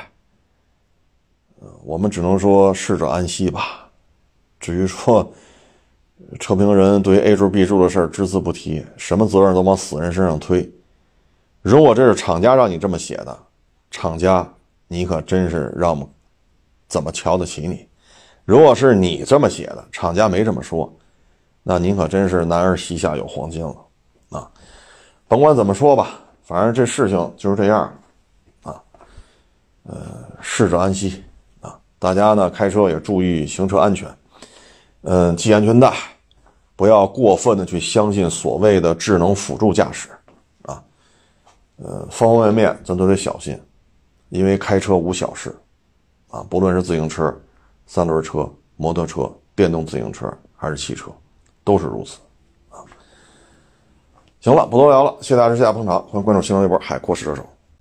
[1.84, 3.88] 我们只能说逝者安息吧。
[4.58, 5.32] 至于说
[6.38, 10.70] 车评人对 A 柱 B 柱的事儿只字不提，什么责任都往死人身上推。
[11.60, 13.38] 如果这是厂家让你这么写的，
[13.90, 14.48] 厂家，
[14.88, 16.08] 你可真是让么
[16.88, 17.86] 怎么瞧得起你？
[18.44, 20.92] 如果是你这么写的，厂家没这么说，
[21.62, 23.76] 那您可真是男儿膝下有黄金了
[24.30, 24.50] 啊！
[25.28, 27.92] 甭管怎么说吧，反正这事情就是这样
[28.64, 28.82] 啊。
[29.84, 29.96] 呃，
[30.40, 31.22] 逝者安息
[31.60, 34.08] 啊，大家呢开车也注意行车安全，
[35.02, 35.92] 嗯，系安全带，
[36.82, 40.08] 不要过分的去相信所谓的智能辅助驾驶。
[40.62, 40.82] 啊
[41.76, 43.56] 呃，方方面面咱都得小心，
[44.30, 45.54] 因为开车无小事，
[46.28, 47.32] 啊，不论是自行车、
[47.86, 51.12] 三轮车、摩托车、电动自行车还是汽车，
[51.62, 52.18] 都是如此，
[52.68, 52.82] 啊。
[54.40, 57.46] 行了，不多聊了，谢谢大家支持，谢谢捧场，欢迎关注新浪微博海阔试车手。